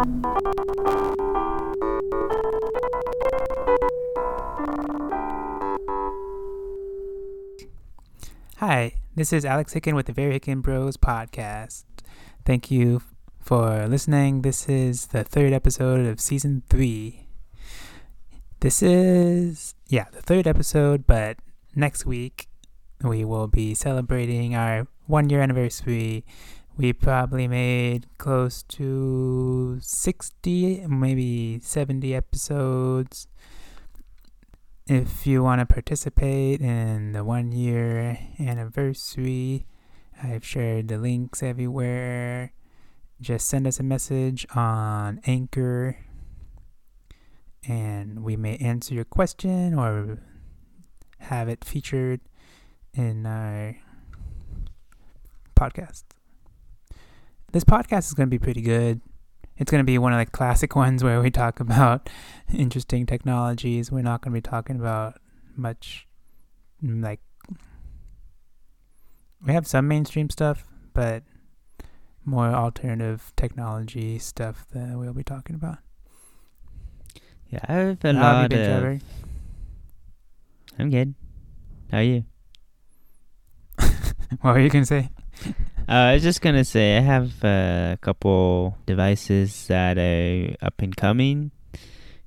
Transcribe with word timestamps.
Hi, 0.00 0.06
this 9.14 9.34
is 9.34 9.44
Alex 9.44 9.74
Hicken 9.74 9.94
with 9.94 10.06
the 10.06 10.14
Very 10.14 10.40
Hicken 10.40 10.62
Bros 10.62 10.96
podcast. 10.96 11.84
Thank 12.46 12.70
you 12.70 13.02
for 13.40 13.86
listening. 13.88 14.40
This 14.40 14.70
is 14.70 15.08
the 15.08 15.22
third 15.22 15.52
episode 15.52 16.06
of 16.06 16.18
season 16.18 16.62
three. 16.70 17.26
This 18.60 18.82
is, 18.82 19.74
yeah, 19.88 20.06
the 20.12 20.22
third 20.22 20.46
episode, 20.46 21.06
but 21.06 21.36
next 21.76 22.06
week 22.06 22.48
we 23.02 23.22
will 23.26 23.48
be 23.48 23.74
celebrating 23.74 24.54
our 24.54 24.86
one 25.06 25.28
year 25.28 25.42
anniversary. 25.42 26.24
We 26.76 26.92
probably 26.92 27.46
made 27.46 28.06
close 28.16 28.62
to 28.62 29.78
60, 29.82 30.86
maybe 30.88 31.60
70 31.60 32.14
episodes. 32.14 33.28
If 34.86 35.26
you 35.26 35.42
want 35.42 35.60
to 35.60 35.66
participate 35.66 36.60
in 36.60 37.12
the 37.12 37.22
one 37.22 37.52
year 37.52 38.18
anniversary, 38.38 39.66
I've 40.22 40.44
shared 40.44 40.88
the 40.88 40.98
links 40.98 41.42
everywhere. 41.42 42.52
Just 43.20 43.48
send 43.48 43.66
us 43.66 43.78
a 43.78 43.82
message 43.82 44.46
on 44.54 45.20
Anchor 45.26 45.98
and 47.68 48.24
we 48.24 48.36
may 48.36 48.56
answer 48.56 48.94
your 48.94 49.04
question 49.04 49.74
or 49.74 50.18
have 51.18 51.48
it 51.48 51.64
featured 51.64 52.20
in 52.94 53.26
our 53.26 53.76
podcast. 55.54 56.04
This 57.52 57.64
podcast 57.64 58.06
is 58.06 58.14
going 58.14 58.28
to 58.28 58.30
be 58.30 58.38
pretty 58.38 58.62
good. 58.62 59.00
It's 59.56 59.70
going 59.70 59.80
to 59.80 59.86
be 59.86 59.98
one 59.98 60.12
of 60.12 60.18
the 60.18 60.26
classic 60.26 60.76
ones 60.76 61.02
where 61.02 61.20
we 61.20 61.30
talk 61.30 61.58
about 61.58 62.08
interesting 62.54 63.06
technologies. 63.06 63.90
We're 63.90 64.02
not 64.02 64.22
going 64.22 64.32
to 64.32 64.36
be 64.36 64.48
talking 64.48 64.76
about 64.76 65.20
much 65.56 66.06
mm, 66.82 67.02
like 67.02 67.20
we 69.44 69.52
have 69.52 69.66
some 69.66 69.88
mainstream 69.88 70.30
stuff, 70.30 70.64
but 70.92 71.24
more 72.24 72.48
alternative 72.48 73.32
technology 73.36 74.18
stuff 74.18 74.66
that 74.72 74.96
we'll 74.98 75.14
be 75.14 75.24
talking 75.24 75.56
about. 75.56 75.78
Yeah, 77.48 77.60
I 77.66 77.72
have 77.72 78.04
a 78.04 78.12
How 78.12 78.20
have 78.20 78.42
lot 78.42 78.50
been, 78.50 78.84
of. 78.84 79.02
I'm 80.78 80.90
good. 80.90 81.14
How 81.90 81.98
are 81.98 82.02
you? 82.02 82.24
What 84.42 84.54
were 84.54 84.60
you 84.60 84.68
gonna 84.68 84.86
say? 84.86 85.10
Uh, 85.88 85.92
I 85.92 86.14
was 86.14 86.22
just 86.22 86.40
gonna 86.40 86.64
say 86.64 86.96
I 86.96 87.00
have 87.00 87.42
a 87.42 87.98
couple 88.00 88.76
devices 88.86 89.66
that 89.66 89.98
are 89.98 90.54
up 90.62 90.80
and 90.80 90.96
coming 90.96 91.50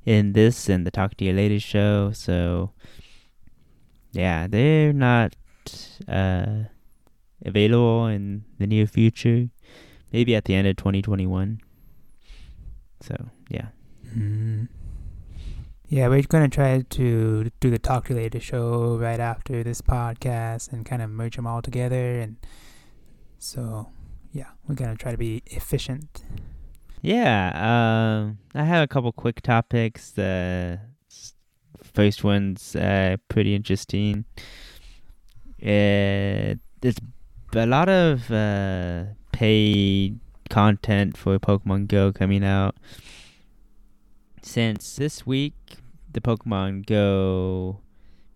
in 0.06 0.34
this 0.34 0.68
and 0.68 0.86
the 0.86 0.92
Talk 0.92 1.16
to 1.18 1.26
You 1.26 1.34
Later 1.34 1.60
show. 1.60 2.12
So 2.12 2.72
yeah, 4.12 4.48
they're 4.48 4.94
not 4.94 5.36
uh, 6.08 6.64
available 7.46 8.08
in 8.08 8.44
the 8.60 8.68
near 8.68 8.86
future. 8.86 9.50
Maybe 10.12 10.36
at 10.36 10.46
the 10.46 10.54
end 10.56 10.68
of 10.68 10.76
2021. 10.76 11.60
So 13.02 13.16
yeah. 13.50 13.68
Mm. 14.16 14.68
Yeah, 15.88 16.08
we're 16.08 16.24
gonna 16.24 16.50
try 16.50 16.82
to 16.82 17.52
do 17.60 17.70
the 17.70 17.80
talk 17.80 18.06
to 18.08 18.14
you 18.14 18.20
later 18.20 18.40
show 18.40 18.98
right 18.98 19.20
after 19.20 19.64
this 19.64 19.82
podcast 19.82 20.72
and 20.72 20.86
kind 20.86 21.02
of 21.02 21.10
merge 21.10 21.36
them 21.36 21.48
all 21.48 21.62
together. 21.62 22.20
And 22.20 22.38
so, 23.44 23.90
yeah, 24.32 24.52
we're 24.68 24.76
gonna 24.76 24.96
try 24.96 25.12
to 25.12 25.18
be 25.18 25.44
efficient. 25.48 26.24
Yeah, 27.02 27.52
um, 27.54 28.38
I 28.56 28.64
have 28.64 28.84
a 28.84 28.88
couple 28.88 29.12
quick 29.12 29.42
topics. 29.42 30.12
The 30.12 30.80
first 31.84 32.24
one's 32.24 32.76
uh, 32.76 33.18
pretty 33.28 33.54
interesting. 33.54 34.24
Uh, 35.62 36.56
there's 36.82 36.96
a 37.54 37.66
lot 37.66 37.90
of 37.90 38.32
uh, 38.32 39.04
paid 39.34 40.20
content 40.50 41.18
for 41.18 41.38
Pokemon 41.40 41.90
Go 41.90 42.14
coming 42.14 42.44
out. 42.44 42.76
Since 44.42 44.96
this 44.96 45.26
week, 45.26 45.56
the 46.12 46.22
Pokemon 46.22 46.86
Go 46.86 47.82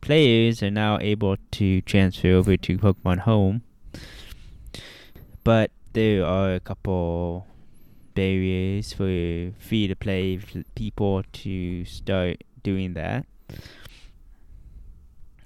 players 0.01 0.62
are 0.62 0.72
now 0.72 1.00
able 1.00 1.38
to 1.51 1.81
transfer 1.81 2.34
over 2.34 2.57
to 2.57 2.78
Pokemon 2.78 3.19
Home. 3.19 3.62
But 5.47 5.72
there 5.94 6.25
are 6.25 6.56
a 6.56 6.59
couple 6.59 7.47
barriers 8.13 8.91
for 8.91 9.08
free 9.58 9.88
to 9.88 9.96
play 9.96 10.40
people 10.75 11.24
to 11.24 11.85
start 11.85 12.44
doing 12.63 12.96
that. 12.96 13.25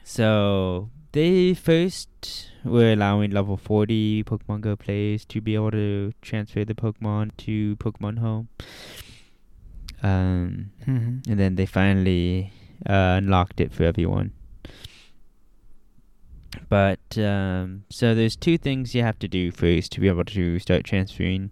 So 0.03 0.89
they 1.11 1.53
first 1.53 2.49
were 2.63 2.93
allowing 2.93 3.29
level 3.31 3.57
40 3.57 4.23
Pokemon 4.23 4.61
Go 4.61 4.75
players 4.75 5.25
to 5.25 5.39
be 5.39 5.53
able 5.55 5.71
to 5.71 6.13
transfer 6.21 6.65
the 6.65 6.73
Pokemon 6.73 7.31
to 7.45 7.75
Pokemon 7.77 8.17
Home. 8.19 8.49
Um, 10.01 10.71
Mm-hmm. 10.87 11.29
and 11.29 11.39
then 11.39 11.55
they 11.55 11.67
finally 11.67 12.51
uh, 12.89 13.21
unlocked 13.21 13.61
it 13.61 13.71
for 13.71 13.83
everyone. 13.83 14.33
But 16.71 17.17
um, 17.17 17.83
so 17.89 18.15
there's 18.15 18.37
two 18.37 18.57
things 18.57 18.95
you 18.95 19.03
have 19.03 19.19
to 19.19 19.27
do 19.27 19.51
first 19.51 19.91
to 19.91 19.99
be 19.99 20.07
able 20.07 20.23
to 20.23 20.57
start 20.57 20.85
transferring. 20.85 21.51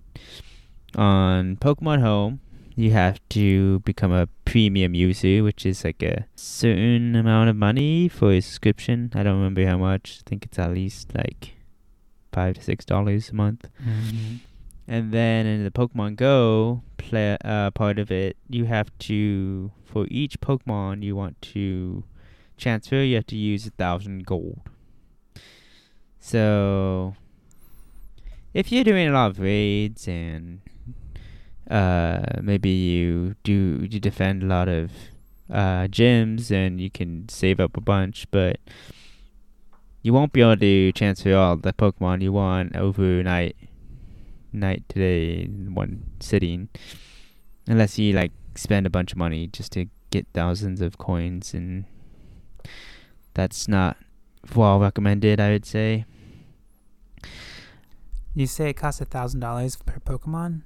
On 0.96 1.57
Pokemon 1.57 2.00
Home, 2.00 2.40
you 2.78 2.91
have 2.91 3.19
to 3.31 3.80
become 3.80 4.13
a 4.13 4.30
premium 4.46 4.94
user, 4.94 5.44
which 5.44 5.66
is 5.66 5.84
like 5.84 6.02
a 6.02 6.25
certain 6.38 7.18
amount 7.18 7.50
of 7.50 7.57
money 7.57 8.07
for 8.07 8.31
a 8.31 8.40
subscription. 8.40 9.12
I 9.13 9.24
don't 9.24 9.35
remember 9.35 9.66
how 9.66 9.78
much. 9.78 10.22
I 10.22 10.30
think 10.30 10.46
it's 10.46 10.57
at 10.57 10.74
least 10.74 11.13
like 11.13 11.57
five 12.31 12.56
to 12.56 12.63
six 12.63 12.86
dollars 12.86 13.31
a 13.31 13.36
month. 13.36 13.69
Mm-hmm. 13.84 14.36
And 14.88 15.12
then 15.12 15.46
in 15.46 15.66
the 15.66 15.72
Pokemon 15.72 16.16
Go 16.16 16.81
play, 16.96 17.38
uh, 17.44 17.72
part 17.72 18.00
of 18.00 18.09
it, 18.09 18.38
you 18.47 18.63
have 18.66 18.90
to 19.00 19.72
for 19.84 20.07
each 20.09 20.40
Pokemon 20.40 21.03
you 21.03 21.18
want 21.18 21.41
to 21.41 22.06
transfer, 22.56 23.03
you 23.03 23.16
have 23.16 23.28
to 23.28 23.36
use 23.36 23.68
a 23.68 23.72
thousand 23.72 24.25
gold. 24.25 24.62
So 26.19 27.16
if 28.53 28.72
you're 28.72 28.84
doing 28.84 29.07
a 29.07 29.12
lot 29.12 29.31
of 29.31 29.40
raids 29.40 30.07
and 30.07 30.62
uh, 31.69 32.41
maybe 32.41 32.69
you 32.69 33.35
do 33.44 33.88
you 33.90 34.00
defend 34.00 34.44
a 34.44 34.47
lot 34.47 34.68
of 34.68 34.91
uh, 35.52 35.88
gyms 35.88 36.52
and 36.52 36.80
you 36.80 36.90
can 36.90 37.28
save 37.30 37.59
up 37.59 37.78
a 37.78 37.81
bunch, 37.81 38.30
but 38.31 38.59
you 40.02 40.13
won't 40.13 40.34
be 40.34 40.41
able 40.41 40.57
to 40.57 40.91
transfer 40.94 41.35
all 41.35 41.57
the 41.57 41.74
Pokemon 41.74 42.22
you 42.22 42.31
want 42.31 42.75
overnight 42.75 43.56
night 44.51 44.84
today 44.90 45.41
in 45.44 45.75
one 45.75 46.03
sitting 46.19 46.69
unless 47.68 48.00
you 48.00 48.13
like 48.13 48.31
spend 48.56 48.88
a 48.88 48.90
bunch 48.90 49.12
of 49.12 49.18
money 49.18 49.46
just 49.46 49.72
to 49.72 49.86
get 50.09 50.25
thousands 50.34 50.81
of 50.81 50.97
coins 50.97 51.53
and 51.53 51.86
that's 53.36 53.68
not 53.68 53.96
well 54.56 54.80
recommended 54.80 55.40
i 55.40 55.52
would 55.52 55.66
say 55.66 56.06
You 58.36 58.46
say 58.48 58.70
it 58.70 58.78
costs 58.78 59.02
a 59.02 59.06
thousand 59.06 59.40
dollars 59.42 59.76
per 59.76 60.00
Pokemon? 60.00 60.62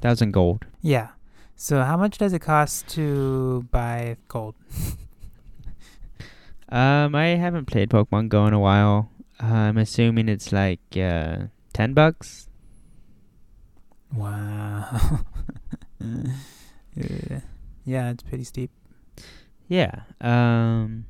thousand 0.00 0.32
gold 0.32 0.66
Yeah. 0.82 1.08
So 1.56 1.82
how 1.82 1.96
much 1.96 2.18
does 2.18 2.32
it 2.32 2.38
cost 2.40 2.86
to 2.94 3.66
buy 3.72 4.16
gold? 4.28 4.54
um 6.70 7.14
i 7.14 7.28
haven't 7.40 7.64
played 7.66 7.88
pokemon 7.90 8.28
go 8.28 8.46
in 8.46 8.52
a 8.52 8.58
while 8.60 9.10
i'm 9.40 9.78
assuming 9.78 10.28
it's 10.28 10.52
like 10.52 10.80
uh 10.96 11.46
10 11.72 11.94
bucks 11.94 12.44
Wow. 14.14 14.86
yeah. 16.96 17.40
yeah, 17.84 18.10
it's 18.10 18.22
pretty 18.22 18.44
steep. 18.44 18.70
Yeah. 19.68 20.00
Um, 20.22 21.04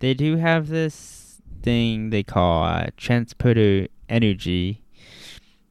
they 0.00 0.14
do 0.14 0.36
have 0.36 0.68
this 0.68 1.40
thing 1.62 2.10
they 2.10 2.22
call 2.22 2.64
uh, 2.64 2.86
transporter 2.96 3.88
energy. 4.08 4.82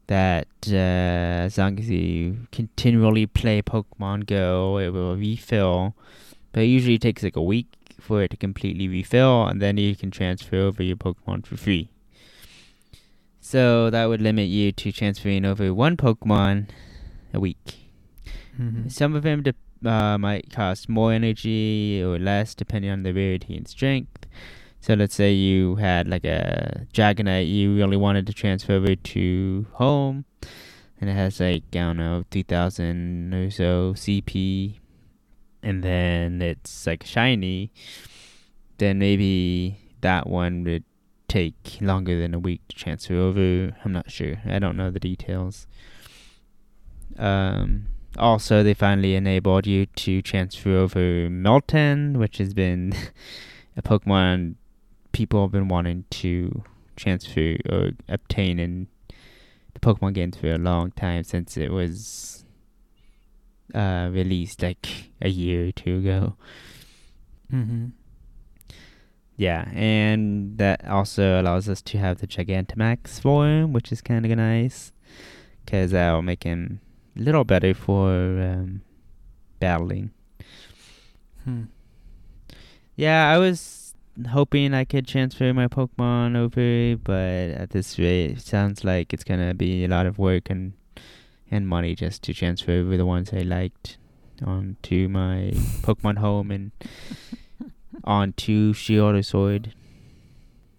That 0.08 0.48
uh, 0.68 1.46
as 1.48 1.58
long 1.58 1.80
as 1.80 1.90
you 1.90 2.48
continually 2.54 3.26
play 3.26 3.62
Pokemon 3.62 4.26
Go, 4.26 4.78
it 4.78 4.90
will 4.90 5.18
refill. 5.18 5.96
But 6.54 6.64
it 6.64 6.68
usually 6.68 6.98
takes 6.98 7.24
like 7.24 7.36
a 7.36 7.42
week 7.42 7.68
for 8.00 8.24
it 8.24 8.32
to 8.32 8.38
completely 8.38 8.88
refill, 8.88 9.46
and 9.46 9.62
then 9.62 9.76
you 9.78 9.96
can 9.96 10.12
transfer 10.12 10.56
over 10.56 10.82
your 10.82 10.96
Pokemon 10.96 11.46
for 11.46 11.58
free. 11.58 11.90
So 13.42 13.90
that 13.90 14.06
would 14.06 14.22
limit 14.22 14.48
you 14.48 14.72
to 14.72 14.92
transferring 14.92 15.46
over 15.46 15.74
one 15.74 15.98
Pokemon 15.98 16.70
a 17.34 17.40
week. 17.40 17.76
Mm-hmm. 18.60 18.88
Some 18.90 19.14
of 19.16 19.24
them 19.24 19.44
de- 19.44 19.90
uh, 19.90 20.18
might 20.18 20.52
cost 20.52 20.90
more 20.90 21.14
energy 21.14 22.02
or 22.02 22.18
less 22.18 22.56
depending 22.56 22.92
on 22.92 23.04
the 23.04 23.14
rarity 23.14 23.56
and 23.56 23.68
strength. 23.68 24.17
So 24.88 24.94
let's 24.94 25.16
say 25.16 25.34
you 25.34 25.76
had 25.76 26.08
like 26.08 26.24
a 26.24 26.88
Dragonite 26.94 27.54
you 27.54 27.76
really 27.76 27.98
wanted 27.98 28.26
to 28.28 28.32
transfer 28.32 28.76
over 28.76 28.96
to 28.96 29.66
home. 29.74 30.24
and 31.02 31.10
it 31.10 31.14
has 31.14 31.42
like 31.42 31.64
I 31.74 31.80
don't 31.80 31.98
know, 31.98 32.24
three 32.32 32.44
thousand 32.44 33.34
or 33.34 33.52
so 33.52 33.96
CP, 33.98 34.76
and 35.62 35.84
then 35.84 36.42
it's 36.42 36.88
like 36.88 37.04
shiny, 37.04 37.74
then 38.78 38.98
maybe 38.98 39.78
that 40.00 40.26
one 40.26 40.64
would 40.64 40.86
take 41.28 41.80
longer 41.82 42.18
than 42.18 42.34
a 42.34 42.40
week 42.40 42.62
to 42.70 42.76
transfer 42.78 43.16
over. 43.16 43.76
I'm 43.84 43.92
not 43.92 44.10
sure. 44.10 44.38
I 44.46 44.58
don't 44.58 44.78
know 44.78 44.90
the 44.90 45.02
details. 45.02 45.68
Um, 47.18 47.88
also, 48.18 48.64
they 48.64 48.74
finally 48.74 49.16
enabled 49.16 49.68
you 49.68 49.86
to 49.86 50.22
transfer 50.22 50.78
over 50.78 51.28
Meltan, 51.28 52.16
which 52.16 52.38
has 52.38 52.54
been 52.54 52.94
a 53.76 53.82
Pokemon 53.82 54.56
people 55.18 55.42
have 55.42 55.52
been 55.52 55.68
wanting 55.68 56.06
to 56.12 56.64
transfer 56.96 57.58
or 57.68 57.90
obtain 58.08 58.60
in 58.60 58.88
the 59.74 59.80
Pokemon 59.80 60.14
games 60.14 60.38
for 60.38 60.54
a 60.54 60.60
long 60.60 60.92
time 60.92 61.24
since 61.24 61.58
it 61.58 61.72
was 61.72 62.46
uh, 63.74 64.10
released 64.12 64.62
like 64.62 65.10
a 65.20 65.28
year 65.28 65.70
or 65.70 65.72
two 65.72 65.98
ago. 65.98 66.36
Mm-hmm. 67.52 67.88
Yeah, 69.38 69.68
and 69.74 70.60
that 70.60 70.88
also 70.88 71.42
allows 71.42 71.68
us 71.68 71.82
to 71.82 71.98
have 71.98 72.20
the 72.20 72.28
Gigantamax 72.28 73.20
form, 73.20 73.74
which 73.74 73.92
is 73.92 74.02
kind 74.02 74.24
of 74.24 74.32
nice 74.38 74.92
because 75.66 75.92
that'll 75.92 76.22
make 76.22 76.44
him 76.44 76.80
a 77.18 77.22
little 77.22 77.44
better 77.44 77.74
for 77.74 78.12
um, 78.12 78.82
battling. 79.60 80.12
Hmm. 81.44 81.64
Yeah, 82.96 83.32
I 83.32 83.40
was 83.40 83.87
hoping 84.26 84.74
I 84.74 84.86
could 84.86 85.08
transfer 85.08 85.54
my 85.54 85.68
Pokemon 85.68 86.36
over, 86.36 86.98
but 86.98 87.58
at 87.62 87.70
this 87.72 88.00
rate, 88.00 88.32
it 88.32 88.42
sounds 88.42 88.84
like 88.84 89.14
it's 89.14 89.24
gonna 89.24 89.54
be 89.54 89.86
a 89.86 89.88
lot 89.88 90.06
of 90.06 90.18
work 90.18 90.50
and 90.50 90.74
and 91.50 91.68
money 91.68 91.96
just 91.96 92.24
to 92.24 92.34
transfer 92.34 92.72
over 92.74 92.98
the 92.98 93.06
ones 93.06 93.32
I 93.32 93.40
liked 93.40 93.98
onto 94.46 95.08
my 95.08 95.52
Pokemon 95.82 96.18
Home 96.18 96.52
and 96.52 96.72
onto 98.04 98.74
Shield 98.74 99.16
or 99.16 99.24
Sword. 99.24 99.74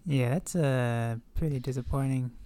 Yeah, 0.05 0.29
that's 0.29 0.55
uh, 0.55 1.17
pretty 1.35 1.59
disappointing. 1.59 2.31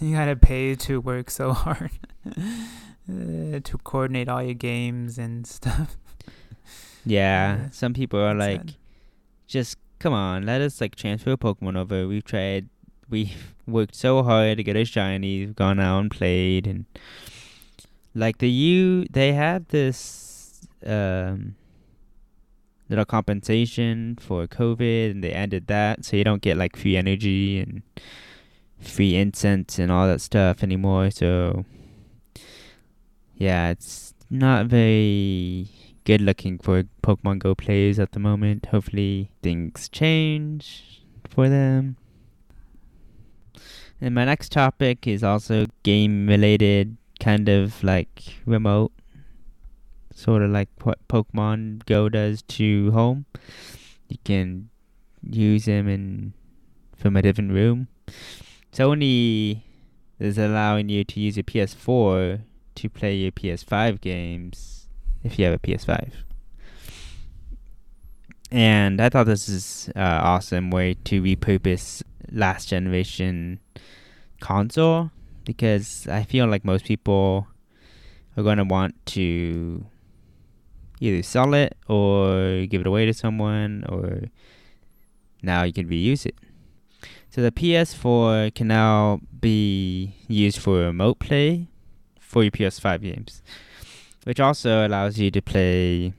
You 0.00 0.14
gotta 0.14 0.36
pay 0.36 0.76
to 0.76 1.00
work 1.00 1.28
so 1.28 1.52
hard 1.52 1.90
uh, 2.24 3.58
to 3.58 3.78
coordinate 3.82 4.28
all 4.28 4.40
your 4.40 4.54
games 4.54 5.18
and 5.18 5.44
stuff. 5.44 5.96
Yeah, 7.04 7.56
Yeah, 7.56 7.70
some 7.70 7.94
people 7.94 8.20
are 8.20 8.32
like, 8.32 8.60
sad. 8.60 8.74
Just 9.48 9.76
come 9.98 10.12
on, 10.12 10.46
let 10.46 10.60
us 10.60 10.80
like 10.80 10.94
transfer 10.94 11.32
a 11.32 11.36
Pokemon 11.36 11.76
over. 11.76 12.06
We've 12.06 12.24
tried, 12.24 12.68
we've 13.10 13.54
worked 13.66 13.96
so 13.96 14.22
hard 14.22 14.58
to 14.58 14.62
get 14.62 14.76
a 14.76 14.84
shiny, 14.84 15.40
we've 15.40 15.56
gone 15.56 15.80
out 15.80 16.00
and 16.00 16.10
played, 16.10 16.66
and 16.66 16.84
like 18.14 18.38
the 18.38 18.50
U, 18.50 19.06
they 19.10 19.32
have 19.32 19.66
this 19.68 20.66
um 20.86 21.56
little 22.88 23.04
compensation 23.04 24.16
for 24.20 24.46
COVID, 24.46 25.10
and 25.10 25.24
they 25.24 25.32
ended 25.32 25.66
that, 25.66 26.04
so 26.04 26.16
you 26.16 26.24
don't 26.24 26.42
get 26.42 26.56
like 26.56 26.76
free 26.76 26.96
energy 26.96 27.58
and 27.58 27.82
free 28.80 29.16
incense 29.16 29.78
and 29.78 29.90
all 29.90 30.06
that 30.06 30.20
stuff 30.20 30.62
anymore. 30.62 31.10
So 31.10 31.64
yeah, 33.34 33.70
it's 33.70 34.14
not 34.30 34.66
very 34.66 35.68
good 36.08 36.22
looking 36.22 36.56
for 36.56 36.84
Pokemon 37.02 37.38
Go 37.38 37.54
players 37.54 37.98
at 37.98 38.12
the 38.12 38.18
moment. 38.18 38.64
Hopefully 38.70 39.30
things 39.42 39.90
change 39.90 41.02
for 41.28 41.50
them. 41.50 41.98
And 44.00 44.14
my 44.14 44.24
next 44.24 44.50
topic 44.50 45.06
is 45.06 45.22
also 45.22 45.66
game 45.82 46.26
related, 46.26 46.96
kind 47.20 47.50
of 47.50 47.84
like 47.84 48.38
remote, 48.46 48.92
sort 50.10 50.40
of 50.40 50.48
like 50.48 50.70
what 50.82 51.06
Pokemon 51.08 51.84
Go 51.84 52.08
does 52.08 52.40
to 52.56 52.90
home. 52.92 53.26
You 54.08 54.16
can 54.24 54.70
use 55.22 55.66
them 55.66 55.88
in 55.88 56.32
from 56.96 57.18
a 57.18 57.22
different 57.22 57.52
room. 57.52 57.88
Sony 58.72 59.60
is 60.18 60.38
allowing 60.38 60.88
you 60.88 61.04
to 61.04 61.20
use 61.20 61.36
your 61.36 61.44
PS4 61.44 62.40
to 62.76 62.88
play 62.88 63.14
your 63.14 63.32
PS5 63.32 64.00
games 64.00 64.77
if 65.28 65.38
you 65.38 65.44
have 65.44 65.54
a 65.54 65.58
PS5. 65.58 66.10
And 68.50 69.00
I 69.00 69.08
thought 69.10 69.26
this 69.26 69.48
is 69.48 69.90
uh, 69.94 70.20
awesome 70.22 70.70
way 70.70 70.94
to 71.04 71.22
repurpose 71.22 72.02
last 72.32 72.68
generation 72.68 73.60
console 74.40 75.10
because 75.44 76.08
I 76.08 76.22
feel 76.22 76.46
like 76.46 76.64
most 76.64 76.84
people 76.84 77.46
are 78.36 78.42
going 78.42 78.58
to 78.58 78.64
want 78.64 78.94
to 79.06 79.84
either 81.00 81.22
sell 81.22 81.54
it 81.54 81.76
or 81.88 82.66
give 82.66 82.80
it 82.80 82.86
away 82.86 83.06
to 83.06 83.12
someone 83.12 83.84
or 83.88 84.22
now 85.42 85.62
you 85.62 85.72
can 85.72 85.88
reuse 85.88 86.24
it. 86.24 86.36
So 87.30 87.42
the 87.42 87.52
PS4 87.52 88.54
can 88.54 88.68
now 88.68 89.20
be 89.40 90.14
used 90.26 90.58
for 90.58 90.78
remote 90.78 91.18
play 91.18 91.68
for 92.18 92.42
your 92.42 92.50
PS5 92.50 93.02
games, 93.02 93.42
which 94.24 94.40
also 94.40 94.86
allows 94.86 95.18
you 95.18 95.30
to 95.30 95.40
play 95.42 96.12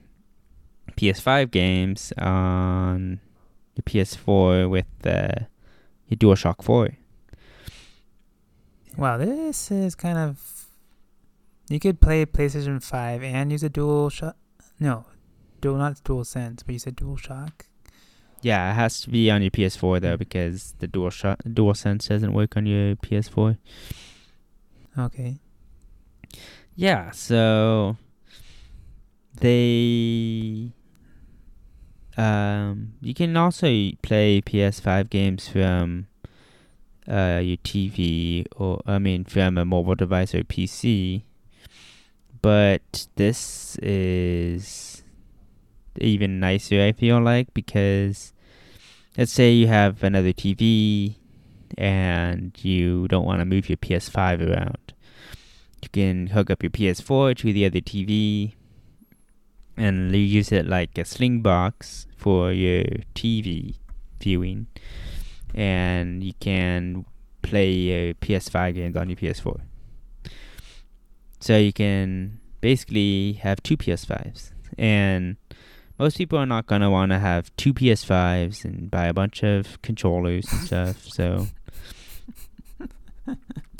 PS5 0.97 1.51
games 1.51 2.13
on 2.17 3.19
your 3.75 3.83
PS4 3.83 4.69
with 4.69 4.87
uh, 5.05 5.45
your 6.07 6.17
DualShock 6.17 6.63
4. 6.63 6.89
Wow, 8.97 9.17
this 9.17 9.71
is 9.71 9.95
kind 9.95 10.17
of. 10.17 10.67
You 11.69 11.79
could 11.79 12.01
play 12.01 12.25
PlayStation 12.25 12.83
5 12.83 13.23
and 13.23 13.51
use 13.51 13.63
a 13.63 13.69
Dual. 13.69 14.11
No, 14.79 15.05
dual 15.61 15.77
not 15.77 16.03
Dual 16.03 16.23
Sense, 16.23 16.63
but 16.63 16.73
you 16.73 16.79
said 16.79 16.95
Dual 16.95 17.15
Shock. 17.17 17.65
Yeah, 18.41 18.71
it 18.71 18.75
has 18.75 19.01
to 19.01 19.09
be 19.09 19.29
on 19.29 19.41
your 19.41 19.51
PS4 19.51 20.01
though 20.01 20.17
because 20.17 20.73
the 20.79 20.87
DualShock 20.87 21.43
DualSense 21.43 22.07
doesn't 22.07 22.33
work 22.33 22.55
on 22.55 22.65
your 22.65 22.95
PS4. 22.95 23.57
Okay. 24.97 25.39
Yeah, 26.79 27.11
so 27.11 27.97
they 29.41 30.71
um 32.15 32.93
you 33.01 33.13
can 33.13 33.35
also 33.35 33.67
play 34.01 34.39
PS5 34.39 35.09
games 35.09 35.49
from 35.49 36.07
uh 37.05 37.41
your 37.43 37.57
TV 37.57 38.45
or 38.56 38.81
I 38.85 38.97
mean 38.97 39.25
from 39.25 39.57
a 39.57 39.65
mobile 39.65 39.95
device 39.95 40.33
or 40.33 40.45
PC. 40.45 41.23
But 42.42 43.07
this 43.18 43.75
is 43.80 45.04
even 45.99 46.39
nicer 46.39 46.81
I 46.81 46.94
feel 46.94 47.19
like 47.19 47.54
because 47.54 48.31
let's 49.18 49.33
say 49.33 49.51
you 49.51 49.68
have 49.68 50.01
another 50.01 50.31
TV 50.31 51.18
and 51.77 52.57
you 52.63 53.09
don't 53.09 53.25
want 53.25 53.39
to 53.42 53.45
move 53.45 53.68
your 53.68 53.75
PS5 53.75 54.39
around. 54.39 54.94
You 55.81 55.90
can 55.90 56.28
hook 56.28 56.50
up 56.50 56.64
your 56.64 56.69
PS4 56.69 57.38
to 57.38 57.54
the 57.54 57.66
other 57.66 57.80
TV 57.80 58.54
and 59.78 60.14
use 60.14 60.52
it 60.52 60.68
like 60.68 60.98
a 60.98 61.02
Slingbox 61.02 62.07
for 62.18 62.52
your 62.52 62.83
TV 63.16 63.76
viewing. 64.19 64.68
And 65.56 66.24
you 66.24 66.33
can 66.40 67.06
play 67.42 67.71
your 67.71 68.14
PS5 68.16 68.76
games 68.76 68.98
on 68.98 69.09
your 69.09 69.18
PS4. 69.18 69.62
So 71.40 71.57
you 71.57 71.71
can 71.71 72.40
basically 72.62 73.33
have 73.42 73.64
two 73.64 73.78
PS5s. 73.78 74.52
And 74.78 75.38
most 75.98 76.18
people 76.18 76.38
are 76.38 76.45
not 76.45 76.66
going 76.68 76.81
to 76.81 76.90
want 76.90 77.12
to 77.12 77.19
have 77.19 77.56
two 77.56 77.74
PS5s 77.74 78.66
and 78.66 78.92
buy 78.92 79.07
a 79.07 79.14
bunch 79.14 79.44
of 79.44 79.81
controllers 79.81 80.45
and 80.52 80.62
stuff. 80.62 81.06
So 81.06 81.48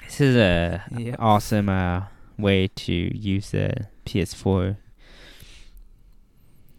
this 0.10 0.22
is 0.22 0.36
a 0.36 0.84
Yep. 0.98 1.16
awesome 1.20 1.70
uh, 1.70 2.04
way 2.38 2.68
to 2.68 2.94
use 3.18 3.52
the 3.52 3.88
PS4. 4.06 4.78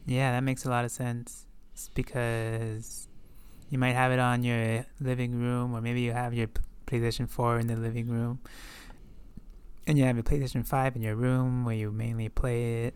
Yeah, 0.06 0.32
that 0.32 0.42
makes 0.42 0.64
a 0.64 0.70
lot 0.70 0.84
of 0.84 0.90
sense. 0.90 1.46
It's 1.72 1.88
because 1.94 3.08
you 3.70 3.78
might 3.78 3.92
have 3.92 4.10
it 4.12 4.18
on 4.18 4.42
your 4.42 4.84
living 5.00 5.40
room, 5.40 5.74
or 5.74 5.80
maybe 5.80 6.00
you 6.00 6.12
have 6.12 6.34
your 6.34 6.48
PlayStation 6.86 7.28
4 7.28 7.60
in 7.60 7.66
the 7.68 7.76
living 7.76 8.08
room, 8.08 8.40
and 9.86 9.96
you 9.98 10.04
have 10.04 10.16
your 10.16 10.24
PlayStation 10.24 10.66
5 10.66 10.96
in 10.96 11.02
your 11.02 11.14
room 11.14 11.64
where 11.64 11.74
you 11.76 11.90
mainly 11.92 12.28
play 12.28 12.84
it, 12.86 12.94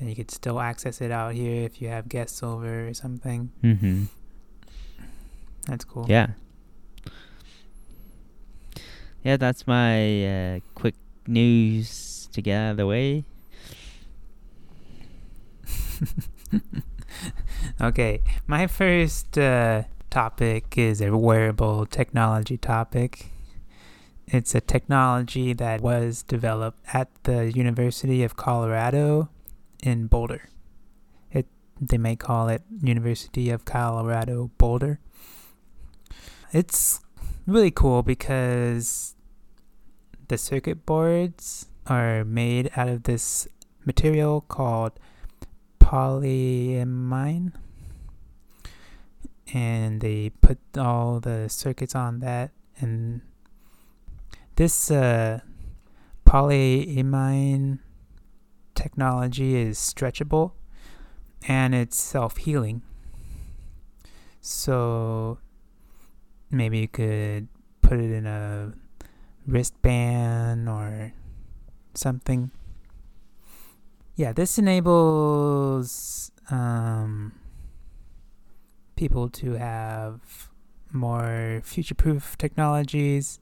and 0.00 0.08
you 0.08 0.16
could 0.16 0.30
still 0.30 0.60
access 0.60 1.00
it 1.00 1.10
out 1.10 1.34
here 1.34 1.64
if 1.64 1.82
you 1.82 1.88
have 1.88 2.08
guests 2.08 2.42
over 2.42 2.88
or 2.88 2.94
something. 2.94 3.50
Mm-hmm. 3.62 4.04
That's 5.66 5.84
cool. 5.84 6.06
Yeah. 6.08 6.28
Yeah, 9.22 9.36
that's 9.36 9.66
my 9.66 10.26
uh, 10.26 10.60
quick 10.74 10.94
news 11.26 12.28
to 12.32 12.40
get 12.40 12.56
out 12.56 12.70
of 12.72 12.76
the 12.76 12.86
way. 12.86 13.24
okay, 17.80 18.22
my 18.46 18.66
first 18.66 19.36
uh, 19.36 19.82
topic 20.10 20.78
is 20.78 21.00
a 21.00 21.16
wearable 21.16 21.86
technology 21.86 22.56
topic. 22.56 23.26
It's 24.26 24.54
a 24.54 24.60
technology 24.60 25.52
that 25.54 25.80
was 25.80 26.22
developed 26.22 26.78
at 26.92 27.08
the 27.24 27.50
University 27.50 28.22
of 28.22 28.36
Colorado 28.36 29.30
in 29.82 30.06
Boulder. 30.06 30.48
It 31.32 31.46
they 31.80 31.98
may 31.98 32.14
call 32.16 32.48
it 32.48 32.62
University 32.82 33.50
of 33.50 33.64
Colorado 33.64 34.50
Boulder. 34.58 35.00
It's 36.52 37.00
really 37.48 37.70
cool 37.70 38.02
because 38.02 39.14
the 40.28 40.36
circuit 40.36 40.84
boards 40.84 41.66
are 41.86 42.22
made 42.24 42.70
out 42.76 42.88
of 42.88 43.04
this 43.04 43.48
material 43.86 44.42
called 44.42 44.92
polyimine 45.80 47.52
and 49.54 50.02
they 50.02 50.28
put 50.42 50.58
all 50.76 51.20
the 51.20 51.48
circuits 51.48 51.94
on 51.94 52.18
that. 52.20 52.50
And 52.80 53.22
this 54.56 54.90
uh, 54.90 55.40
polyimine 56.26 57.78
technology 58.74 59.56
is 59.56 59.78
stretchable 59.78 60.52
and 61.46 61.74
it's 61.74 61.96
self-healing. 61.96 62.82
So 64.42 65.38
maybe 66.50 66.78
you 66.78 66.88
could 66.88 67.48
put 67.80 67.98
it 67.98 68.10
in 68.10 68.26
a 68.26 68.72
wristband 69.46 70.68
or 70.68 71.12
something 71.94 72.50
yeah 74.16 74.32
this 74.32 74.58
enables 74.58 76.30
um, 76.50 77.32
people 78.96 79.28
to 79.28 79.52
have 79.54 80.50
more 80.92 81.60
future 81.64 81.94
proof 81.94 82.36
technologies 82.38 83.40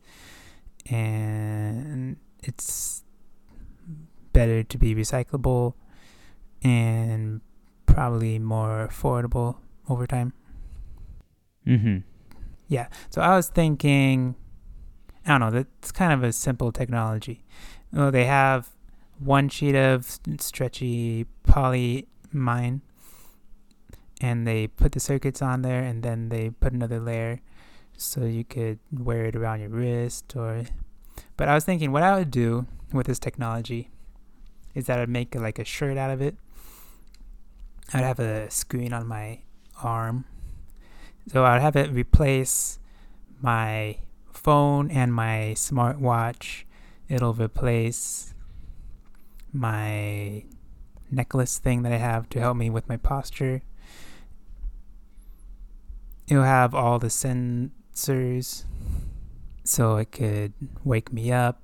and 0.91 2.17
it's 2.43 3.05
better 4.33 4.63
to 4.63 4.79
be 4.79 4.95
recyclable 4.95 5.75
and 6.63 7.41
probably 7.87 8.39
more 8.39 8.89
affordable 8.91 9.57
over 9.89 10.07
time. 10.07 10.33
Mm-hmm. 11.67 11.99
Yeah. 12.69 12.89
So 13.11 13.21
I 13.21 13.37
was 13.37 13.49
thinking, 13.49 14.35
I 15.27 15.39
don't 15.39 15.41
know, 15.41 15.51
that's 15.51 15.93
kind 15.93 16.13
of 16.13 16.23
a 16.23 16.33
simple 16.33 16.73
technology. 16.73 17.45
Well, 17.93 18.11
they 18.11 18.25
have 18.25 18.71
one 19.19 19.49
sheet 19.49 19.75
of 19.75 20.19
stretchy 20.39 21.27
polyimine 21.47 22.81
and 24.21 24.47
they 24.47 24.67
put 24.67 24.93
the 24.93 25.01
circuits 25.01 25.43
on 25.43 25.63
there 25.63 25.83
and 25.83 26.03
then 26.03 26.29
they 26.29 26.51
put 26.51 26.73
another 26.73 27.01
layer 27.01 27.41
so 27.97 28.25
you 28.25 28.45
could 28.45 28.79
wear 28.93 29.27
it 29.27 29.37
around 29.37 29.61
your 29.61 29.71
wrist 29.71 30.35
or 30.37 30.65
but 31.37 31.49
i 31.49 31.55
was 31.55 31.65
thinking 31.65 31.93
what 31.93 32.03
i 32.03 32.17
would 32.19 32.31
do 32.31 32.67
with 32.93 33.07
this 33.07 33.19
technology 33.19 33.91
is 34.75 34.87
that 34.87 34.99
i'd 34.99 35.09
make 35.09 35.35
like 35.35 35.59
a 35.59 35.65
shirt 35.65 35.97
out 35.97 36.11
of 36.11 36.21
it 36.21 36.37
i'd 37.95 38.05
have 38.05 38.21
a 38.21 38.51
screen 38.51 38.93
on 38.93 39.07
my 39.07 39.39
arm 39.83 40.25
so 41.30 41.45
i'd 41.45 41.61
have 41.61 41.76
it 41.76 41.90
replace 41.90 42.78
my 43.40 43.97
phone 44.47 44.90
and 44.90 45.12
my 45.12 45.54
smartwatch. 45.56 46.62
It'll 47.09 47.35
replace 47.35 48.33
my 49.52 50.45
necklace 51.11 51.59
thing 51.59 51.83
that 51.83 51.92
i 51.92 51.97
have 51.97 52.28
to 52.30 52.40
help 52.40 52.56
me 52.56 52.71
with 52.71 52.88
my 52.88 52.97
posture. 52.97 53.62
It'll 56.28 56.42
have 56.45 56.75
all 56.75 56.99
the 56.99 57.09
sensors 57.09 58.64
so 59.64 59.97
it 59.97 60.12
could 60.12 60.52
wake 60.85 61.12
me 61.12 61.33
up 61.33 61.61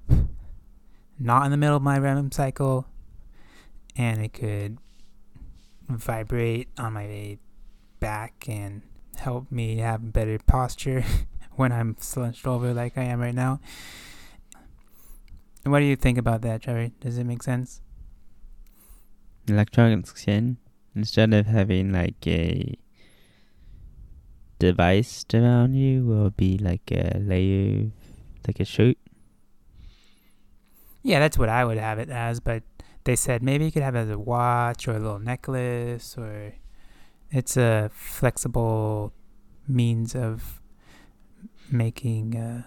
not 1.18 1.44
in 1.44 1.52
the 1.52 1.56
middle 1.56 1.76
of 1.76 1.82
my 1.82 1.98
REM 1.98 2.32
cycle 2.32 2.86
and 3.96 4.20
it 4.24 4.32
could 4.32 4.78
vibrate 5.88 6.68
on 6.78 6.94
my 6.94 7.38
back 8.00 8.46
and 8.48 8.82
help 9.16 9.50
me 9.50 9.78
have 9.78 10.12
better 10.12 10.38
posture 10.46 11.04
when 11.56 11.72
I'm 11.72 11.96
slouched 11.98 12.46
over 12.46 12.72
like 12.72 12.96
I 12.96 13.04
am 13.04 13.20
right 13.20 13.34
now. 13.34 13.60
What 15.64 15.78
do 15.78 15.84
you 15.84 15.96
think 15.96 16.18
about 16.18 16.42
that, 16.42 16.62
Trevor? 16.62 16.90
Does 17.00 17.18
it 17.18 17.24
make 17.24 17.42
sense? 17.42 17.80
Electronic 19.46 20.06
skin 20.06 20.56
instead 20.94 21.32
of 21.32 21.46
having 21.46 21.92
like 21.92 22.26
a 22.26 22.74
device 24.58 25.24
around 25.34 25.74
you 25.74 26.04
will 26.04 26.30
be 26.30 26.58
like 26.58 26.90
a 26.90 27.18
layer, 27.18 27.90
like 28.46 28.60
a 28.60 28.64
shirt. 28.64 28.96
Yeah, 31.02 31.18
that's 31.18 31.36
what 31.36 31.48
I 31.48 31.64
would 31.64 31.78
have 31.78 31.98
it 31.98 32.10
as, 32.10 32.38
but 32.38 32.62
they 33.04 33.16
said 33.16 33.42
maybe 33.42 33.64
you 33.64 33.72
could 33.72 33.82
have 33.82 33.96
it 33.96 34.00
as 34.00 34.10
a 34.10 34.18
watch 34.18 34.86
or 34.86 34.92
a 34.92 35.00
little 35.00 35.18
necklace 35.18 36.16
or 36.16 36.54
it's 37.32 37.56
a 37.56 37.90
flexible 37.94 39.12
means 39.66 40.14
of 40.14 40.60
making 41.70 42.36
uh, 42.36 42.62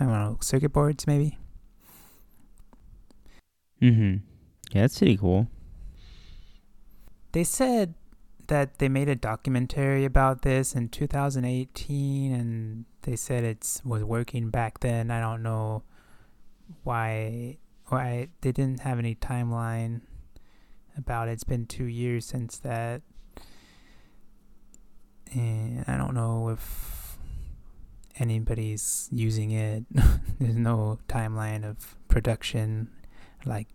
I 0.00 0.04
don't 0.04 0.12
know, 0.12 0.38
circuit 0.40 0.72
boards 0.72 1.06
maybe. 1.06 1.38
Mm-hmm. 3.80 4.16
Yeah, 4.72 4.82
that's 4.82 4.98
pretty 4.98 5.16
cool. 5.16 5.48
They 7.32 7.44
said 7.44 7.94
that 8.46 8.78
they 8.78 8.88
made 8.88 9.08
a 9.08 9.14
documentary 9.14 10.04
about 10.04 10.42
this 10.42 10.74
in 10.74 10.88
2018 10.88 12.32
and 12.32 12.84
they 13.02 13.16
said 13.16 13.44
it 13.44 13.80
was 13.84 14.02
working 14.02 14.50
back 14.50 14.80
then. 14.80 15.10
I 15.10 15.20
don't 15.20 15.42
know 15.42 15.82
why 16.82 17.58
why 17.88 18.28
they 18.40 18.52
didn't 18.52 18.80
have 18.80 18.98
any 18.98 19.14
timeline 19.14 20.00
about 20.96 21.28
it. 21.28 21.32
It's 21.32 21.44
been 21.44 21.66
2 21.66 21.84
years 21.84 22.26
since 22.26 22.58
that. 22.58 23.02
And 25.32 25.84
I 25.88 25.96
don't 25.96 26.14
know 26.14 26.48
if 26.50 27.18
anybody's 28.18 29.08
using 29.10 29.50
it. 29.50 29.84
There's 30.38 30.56
no 30.56 30.98
timeline 31.08 31.64
of 31.64 31.96
production 32.08 32.88
like 33.44 33.68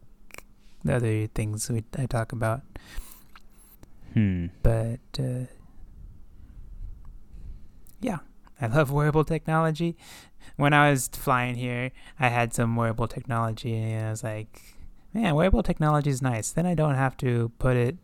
the 0.84 0.96
other 0.96 1.28
things 1.28 1.70
we, 1.70 1.84
I 1.98 2.06
talk 2.06 2.32
about. 2.32 2.62
Hmm. 4.14 4.48
But 4.64 5.00
uh, 5.20 5.46
yeah, 8.00 8.20
I 8.62 8.68
love 8.68 8.92
wearable 8.92 9.24
technology. 9.24 9.98
When 10.56 10.74
I 10.74 10.92
was 10.92 11.08
flying 11.10 11.56
here, 11.56 11.92
I 12.20 12.30
had 12.30 12.54
some 12.54 12.76
wearable 12.76 13.08
technology, 13.08 13.78
and 13.78 14.08
I 14.08 14.10
was 14.10 14.24
like, 14.24 14.79
"Man, 15.14 15.36
wearable 15.36 15.64
technology 15.64 16.10
is 16.10 16.22
nice." 16.22 16.52
Then 16.52 16.66
I 16.66 16.76
don't 16.76 16.96
have 16.96 17.18
to 17.18 17.52
put 17.60 17.76
it 17.76 17.98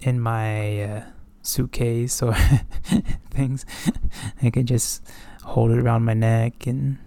in 0.00 0.20
my 0.20 0.82
uh, 0.82 1.02
suitcase 1.42 2.22
or 2.22 2.34
things. 3.30 3.64
I 4.42 4.50
can 4.50 4.66
just 4.66 5.08
hold 5.44 5.70
it 5.70 5.78
around 5.78 6.04
my 6.04 6.14
neck 6.14 6.66
and 6.66 6.98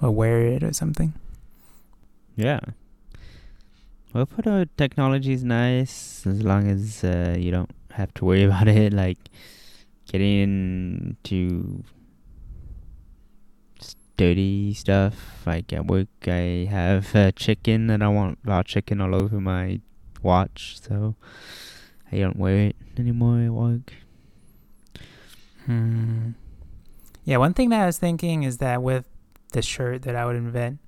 or 0.00 0.10
wear 0.10 0.46
it 0.46 0.62
or 0.62 0.72
something. 0.72 1.14
Yeah. 2.36 2.60
Photo 4.12 4.64
technology 4.76 5.32
is 5.32 5.44
nice 5.44 6.26
as 6.26 6.42
long 6.42 6.68
as 6.68 7.04
uh, 7.04 7.36
you 7.38 7.50
don't 7.50 7.70
have 7.92 8.12
to 8.14 8.24
worry 8.24 8.42
about 8.48 8.68
it, 8.68 8.92
like 8.92 9.18
getting 10.10 10.40
into 10.40 11.84
dirty 14.18 14.74
stuff. 14.74 15.46
Like 15.46 15.72
at 15.72 15.86
work, 15.86 16.08
I 16.26 16.68
have 16.68 17.16
uh, 17.16 17.32
chicken 17.32 17.88
and 17.88 18.04
I 18.04 18.08
want 18.08 18.38
raw 18.44 18.62
chicken 18.62 19.00
all 19.00 19.14
over 19.14 19.40
my 19.40 19.80
watch, 20.22 20.78
so 20.82 21.14
I 22.12 22.18
don't 22.18 22.36
wear 22.36 22.66
it 22.68 22.76
anymore 22.98 23.40
at 23.40 23.52
work. 23.52 23.94
Hmm. 25.64 26.32
Yeah, 27.24 27.38
one 27.38 27.54
thing 27.54 27.70
that 27.70 27.82
I 27.82 27.86
was 27.86 27.98
thinking 27.98 28.42
is 28.42 28.58
that 28.58 28.82
with 28.82 29.06
the 29.52 29.62
shirt 29.62 30.02
that 30.02 30.14
I 30.14 30.26
would 30.26 30.36
invent, 30.36 30.78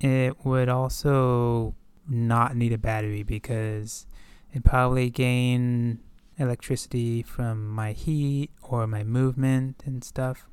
it 0.00 0.44
would 0.44 0.68
also 0.68 1.74
not 2.08 2.56
need 2.56 2.72
a 2.72 2.78
battery 2.78 3.22
because 3.22 4.06
it 4.52 4.64
probably 4.64 5.10
gain 5.10 6.00
electricity 6.38 7.22
from 7.22 7.68
my 7.68 7.92
heat 7.92 8.50
or 8.62 8.86
my 8.86 9.04
movement 9.04 9.82
and 9.84 10.02
stuff. 10.02 10.48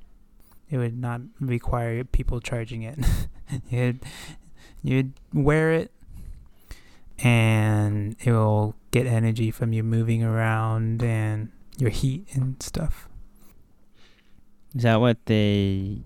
It 0.69 0.77
would 0.77 0.97
not 0.97 1.21
require 1.39 2.03
people 2.03 2.39
charging 2.39 2.83
it. 2.83 2.99
you'd, 3.69 4.03
you'd 4.83 5.13
wear 5.33 5.71
it 5.71 5.91
and 7.21 8.15
it 8.19 8.31
will 8.31 8.75
get 8.91 9.05
energy 9.05 9.51
from 9.51 9.73
you 9.73 9.83
moving 9.83 10.23
around 10.23 11.03
and 11.03 11.51
your 11.77 11.89
heat 11.89 12.27
and 12.33 12.61
stuff. 12.61 13.07
Is 14.75 14.83
that 14.83 15.01
what 15.01 15.17
they 15.25 16.03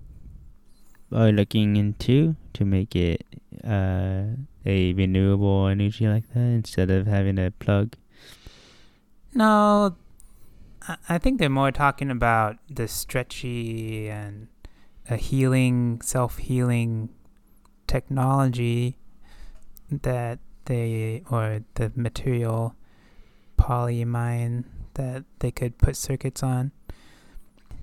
are 1.12 1.30
looking 1.30 1.76
into 1.76 2.36
to 2.54 2.64
make 2.64 2.96
it 2.96 3.24
uh, 3.62 4.24
a 4.64 4.92
renewable 4.94 5.68
energy 5.68 6.06
like 6.08 6.32
that 6.32 6.40
instead 6.40 6.90
of 6.90 7.06
having 7.06 7.38
a 7.38 7.50
plug? 7.50 7.96
No, 9.34 9.96
I 11.08 11.18
think 11.18 11.38
they're 11.38 11.48
more 11.48 11.72
talking 11.72 12.10
about 12.10 12.56
the 12.70 12.88
stretchy 12.88 14.08
and 14.08 14.48
a 15.08 15.16
healing, 15.16 16.00
self 16.00 16.38
healing 16.38 17.10
technology 17.86 18.96
that 19.90 20.38
they, 20.64 21.22
or 21.30 21.60
the 21.74 21.92
material 21.94 22.74
polyimine 23.58 24.64
that 24.94 25.24
they 25.40 25.50
could 25.50 25.78
put 25.78 25.96
circuits 25.96 26.42
on. 26.42 26.72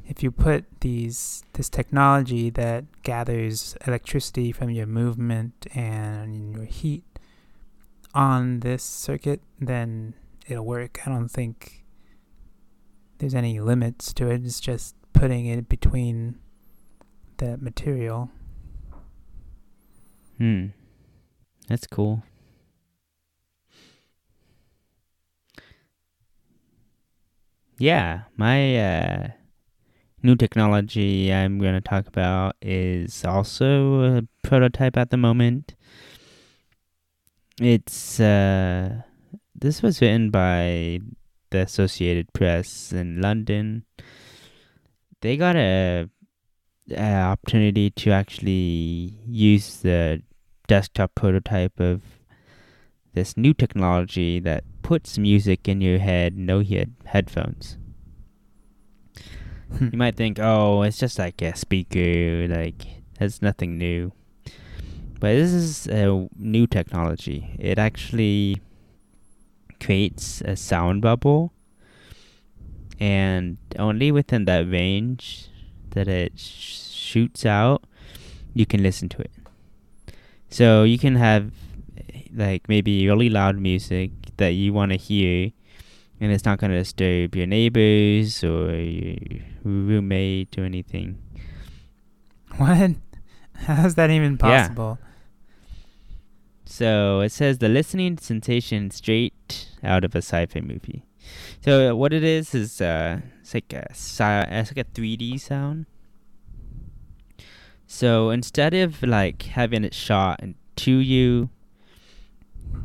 If 0.05 0.23
you 0.23 0.31
put 0.31 0.65
these 0.81 1.43
this 1.53 1.69
technology 1.69 2.49
that 2.49 2.85
gathers 3.03 3.75
electricity 3.87 4.51
from 4.51 4.69
your 4.69 4.87
movement 4.87 5.67
and 5.73 6.53
your 6.55 6.65
heat 6.65 7.03
on 8.13 8.59
this 8.59 8.83
circuit, 8.83 9.41
then 9.59 10.15
it'll 10.47 10.65
work. 10.65 10.99
I 11.05 11.09
don't 11.11 11.29
think 11.29 11.85
there's 13.19 13.35
any 13.35 13.59
limits 13.59 14.13
to 14.13 14.29
it. 14.29 14.43
It's 14.43 14.59
just 14.59 14.95
putting 15.13 15.45
it 15.45 15.69
between 15.69 16.39
the 17.41 17.57
material. 17.57 18.29
Hmm. 20.37 20.67
That's 21.67 21.87
cool. 21.87 22.23
Yeah, 27.79 28.21
my 28.37 28.77
uh, 28.77 29.27
new 30.21 30.35
technology 30.35 31.33
I'm 31.33 31.57
going 31.57 31.73
to 31.73 31.81
talk 31.81 32.05
about 32.05 32.55
is 32.61 33.25
also 33.25 34.17
a 34.17 34.21
prototype 34.43 34.95
at 34.95 35.09
the 35.09 35.17
moment. 35.17 35.73
It's 37.59 38.19
uh, 38.19 39.01
this 39.55 39.81
was 39.81 39.99
written 39.99 40.29
by 40.29 40.99
the 41.49 41.59
Associated 41.59 42.33
Press 42.33 42.93
in 42.93 43.19
London. 43.19 43.85
They 45.21 45.37
got 45.37 45.55
a, 45.55 46.07
a 46.89 47.13
opportunity 47.13 47.89
to 47.91 48.11
actually 48.11 49.19
use 49.25 49.77
the 49.81 50.21
desktop 50.67 51.15
prototype 51.15 51.79
of 51.79 52.01
this 53.13 53.35
new 53.35 53.53
technology 53.53 54.39
that 54.39 54.63
puts 54.81 55.17
music 55.17 55.67
in 55.67 55.81
your 55.81 55.99
head, 55.99 56.35
no 56.37 56.61
head 56.63 56.93
headphones. 57.05 57.77
Hmm. 59.77 59.89
you 59.91 59.97
might 59.97 60.15
think, 60.15 60.39
oh, 60.39 60.81
it's 60.81 60.97
just 60.97 61.19
like 61.19 61.41
a 61.41 61.55
speaker, 61.55 62.47
like 62.47 62.87
that's 63.19 63.41
nothing 63.41 63.77
new. 63.77 64.11
But 65.19 65.33
this 65.33 65.53
is 65.53 65.87
a 65.87 66.27
new 66.35 66.65
technology. 66.65 67.55
It 67.59 67.77
actually 67.77 68.59
creates 69.79 70.41
a 70.41 70.55
sound 70.55 71.01
bubble, 71.01 71.53
and 72.99 73.57
only 73.77 74.11
within 74.11 74.45
that 74.45 74.69
range 74.69 75.50
that 75.91 76.07
it 76.07 76.33
sh- 76.37 76.89
shoots 76.89 77.45
out, 77.45 77.83
you 78.53 78.65
can 78.65 78.83
listen 78.83 79.09
to 79.09 79.21
it. 79.21 79.31
So 80.49 80.83
you 80.83 80.97
can 80.97 81.15
have 81.15 81.51
like 82.33 82.67
maybe 82.67 83.07
really 83.07 83.29
loud 83.29 83.57
music 83.57 84.11
that 84.37 84.49
you 84.49 84.73
want 84.73 84.91
to 84.91 84.97
hear 84.97 85.51
and 86.21 86.31
it's 86.31 86.45
not 86.45 86.59
going 86.59 86.71
to 86.71 86.77
disturb 86.77 87.35
your 87.35 87.47
neighbors 87.47 88.43
or 88.43 88.75
your 88.75 89.41
roommate 89.63 90.55
or 90.57 90.63
anything. 90.63 91.17
What? 92.57 92.91
How's 93.55 93.95
that 93.95 94.11
even 94.11 94.37
possible? 94.37 94.99
Yeah. 95.01 95.07
So 96.65 97.19
it 97.21 97.31
says 97.31 97.57
the 97.57 97.69
listening 97.69 98.17
sensation 98.19 98.91
straight 98.91 99.67
out 99.83 100.03
of 100.03 100.15
a 100.15 100.19
sci-fi 100.19 100.61
movie. 100.61 101.03
So 101.63 101.95
what 101.95 102.13
it 102.13 102.23
is 102.23 102.55
is 102.55 102.81
uh, 102.81 103.21
it's 103.41 103.53
like 103.53 103.71
a 103.73 103.87
it's 103.91 104.19
like 104.19 104.77
a 104.77 104.89
3D 104.89 105.39
sound. 105.39 105.85
So 107.85 108.29
instead 108.29 108.73
of 108.73 109.03
like 109.03 109.43
having 109.43 109.83
it 109.83 109.93
shot 109.93 110.41
to 110.77 110.91
you 110.91 111.49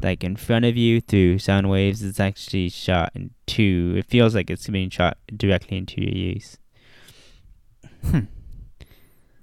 like 0.03 0.25
in 0.25 0.37
front 0.37 0.65
of 0.65 0.77
you 0.77 1.01
through 1.01 1.39
sound 1.39 1.71
waves 1.71 2.03
it's 2.03 2.19
actually 2.19 2.69
shot 2.69 3.13
into 3.15 3.95
it 3.97 4.05
feels 4.05 4.35
like 4.35 4.51
it's 4.51 4.67
being 4.69 4.91
shot 4.91 5.17
directly 5.35 5.79
into 5.79 6.01
your 6.01 6.13
ears. 6.13 6.59
Hmm. 8.05 8.21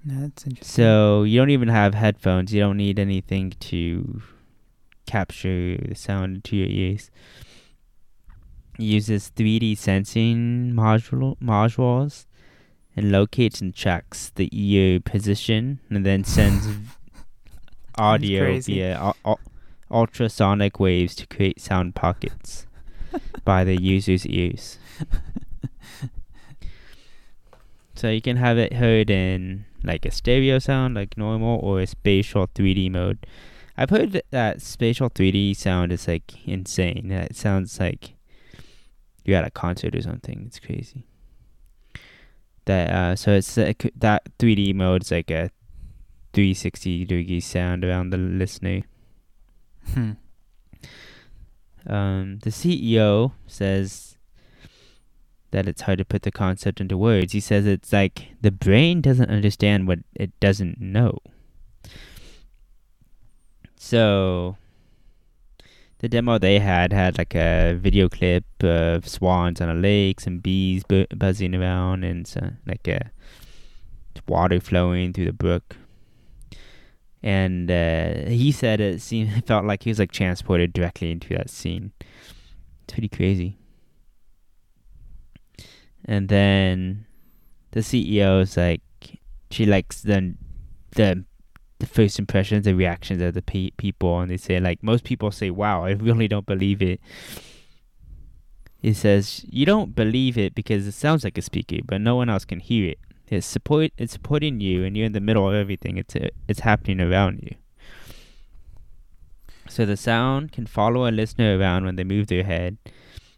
that's 0.04 0.44
interesting. 0.44 0.62
So 0.62 1.22
you 1.24 1.40
don't 1.40 1.50
even 1.50 1.68
have 1.68 1.94
headphones. 1.94 2.52
You 2.52 2.60
don't 2.60 2.76
need 2.76 2.98
anything 2.98 3.50
to 3.60 4.22
capture 5.06 5.76
the 5.78 5.94
sound 5.94 6.36
into 6.36 6.56
your 6.56 6.68
ears 6.68 7.10
uses 8.78 9.30
3d 9.36 9.76
sensing 9.76 10.72
module 10.74 11.36
modules 11.40 12.26
and 12.96 13.12
locates 13.12 13.60
and 13.60 13.74
tracks 13.74 14.30
the 14.34 14.48
ear 14.52 15.00
position 15.00 15.80
and 15.90 16.04
then 16.04 16.24
sends 16.24 16.68
audio 17.96 18.58
via 18.60 19.12
ultrasonic 19.90 20.80
waves 20.80 21.14
to 21.14 21.26
create 21.26 21.60
sound 21.60 21.94
pockets 21.94 22.66
by 23.44 23.64
the 23.64 23.80
user's 23.80 24.26
ears. 24.26 24.78
so 27.94 28.10
you 28.10 28.20
can 28.20 28.36
have 28.36 28.58
it 28.58 28.74
heard 28.74 29.10
in 29.10 29.64
like 29.84 30.06
a 30.06 30.10
stereo 30.10 30.58
sound, 30.58 30.94
like 30.94 31.16
normal, 31.16 31.60
or 31.62 31.80
a 31.80 31.86
spatial 31.86 32.48
3D 32.48 32.90
mode. 32.90 33.18
I've 33.76 33.90
heard 33.90 34.22
that 34.30 34.62
spatial 34.62 35.10
3D 35.10 35.56
sound 35.56 35.92
is 35.92 36.08
like 36.08 36.46
insane. 36.46 37.10
It 37.10 37.36
sounds 37.36 37.78
like 37.78 38.13
you're 39.24 39.38
at 39.38 39.46
a 39.46 39.50
concert 39.50 39.94
or 39.94 40.02
something. 40.02 40.44
It's 40.46 40.58
crazy. 40.58 41.06
That 42.66 42.90
uh, 42.90 43.16
so 43.16 43.32
it's 43.32 43.56
like 43.56 43.90
that 43.96 44.28
3D 44.38 44.74
mode 44.74 45.02
is 45.02 45.10
like 45.10 45.30
a 45.30 45.50
360 46.32 47.04
degree 47.04 47.40
sound 47.40 47.84
around 47.84 48.10
the 48.10 48.18
listener. 48.18 48.82
Hmm. 49.92 50.12
Um, 51.86 52.38
the 52.42 52.50
CEO 52.50 53.32
says 53.46 54.16
that 55.50 55.68
it's 55.68 55.82
hard 55.82 55.98
to 55.98 56.04
put 56.04 56.22
the 56.22 56.32
concept 56.32 56.80
into 56.80 56.96
words. 56.96 57.32
He 57.32 57.40
says 57.40 57.66
it's 57.66 57.92
like 57.92 58.28
the 58.40 58.50
brain 58.50 59.00
doesn't 59.00 59.30
understand 59.30 59.86
what 59.86 60.00
it 60.14 60.38
doesn't 60.40 60.80
know. 60.80 61.18
So 63.76 64.56
the 66.04 66.08
demo 66.10 66.38
they 66.38 66.58
had 66.58 66.92
had 66.92 67.16
like 67.16 67.34
a 67.34 67.72
video 67.80 68.10
clip 68.10 68.44
of 68.60 69.08
swans 69.08 69.58
on 69.62 69.70
a 69.70 69.74
lake, 69.74 70.20
some 70.20 70.38
bees 70.38 70.84
bu- 70.84 71.06
buzzing 71.16 71.54
around, 71.54 72.04
and 72.04 72.30
like 72.66 72.86
a 72.86 73.10
water 74.28 74.60
flowing 74.60 75.14
through 75.14 75.24
the 75.24 75.32
brook 75.32 75.76
and 77.22 77.70
uh, 77.70 78.28
he 78.28 78.52
said 78.52 78.82
it 78.82 79.00
seemed 79.00 79.32
it 79.36 79.46
felt 79.46 79.64
like 79.64 79.84
he 79.84 79.90
was 79.90 79.98
like 79.98 80.12
transported 80.12 80.74
directly 80.74 81.10
into 81.10 81.30
that 81.30 81.48
scene. 81.48 81.92
It's 82.82 82.92
pretty 82.92 83.08
crazy. 83.08 83.56
And 86.04 86.28
then 86.28 87.06
the 87.70 87.80
CEO 87.80 88.42
is 88.42 88.58
like, 88.58 88.82
she 89.50 89.64
likes 89.64 90.02
the 90.02 90.34
the 90.96 91.24
the 91.78 91.86
first 91.86 92.18
impressions, 92.18 92.64
the 92.64 92.74
reactions 92.74 93.20
of 93.22 93.34
the 93.34 93.42
pe- 93.42 93.70
people, 93.76 94.20
and 94.20 94.30
they 94.30 94.36
say 94.36 94.60
like 94.60 94.82
most 94.82 95.04
people 95.04 95.30
say, 95.30 95.50
"Wow, 95.50 95.84
I 95.84 95.90
really 95.90 96.28
don't 96.28 96.46
believe 96.46 96.82
it." 96.82 97.00
He 98.80 98.92
says, 98.92 99.44
"You 99.48 99.66
don't 99.66 99.94
believe 99.94 100.38
it 100.38 100.54
because 100.54 100.86
it 100.86 100.92
sounds 100.92 101.24
like 101.24 101.38
a 101.38 101.42
speaker, 101.42 101.78
but 101.84 102.00
no 102.00 102.16
one 102.16 102.28
else 102.28 102.44
can 102.44 102.60
hear 102.60 102.90
it." 102.90 102.98
It's 103.28 103.46
support. 103.46 103.92
It's 103.96 104.12
supporting 104.12 104.60
you, 104.60 104.84
and 104.84 104.96
you're 104.96 105.06
in 105.06 105.12
the 105.12 105.20
middle 105.20 105.48
of 105.48 105.54
everything. 105.54 105.96
It's 105.96 106.14
uh, 106.14 106.28
it's 106.46 106.60
happening 106.60 107.00
around 107.00 107.40
you. 107.42 107.56
So 109.68 109.86
the 109.86 109.96
sound 109.96 110.52
can 110.52 110.66
follow 110.66 111.08
a 111.08 111.10
listener 111.10 111.58
around 111.58 111.84
when 111.84 111.96
they 111.96 112.04
move 112.04 112.26
their 112.26 112.44
head, 112.44 112.76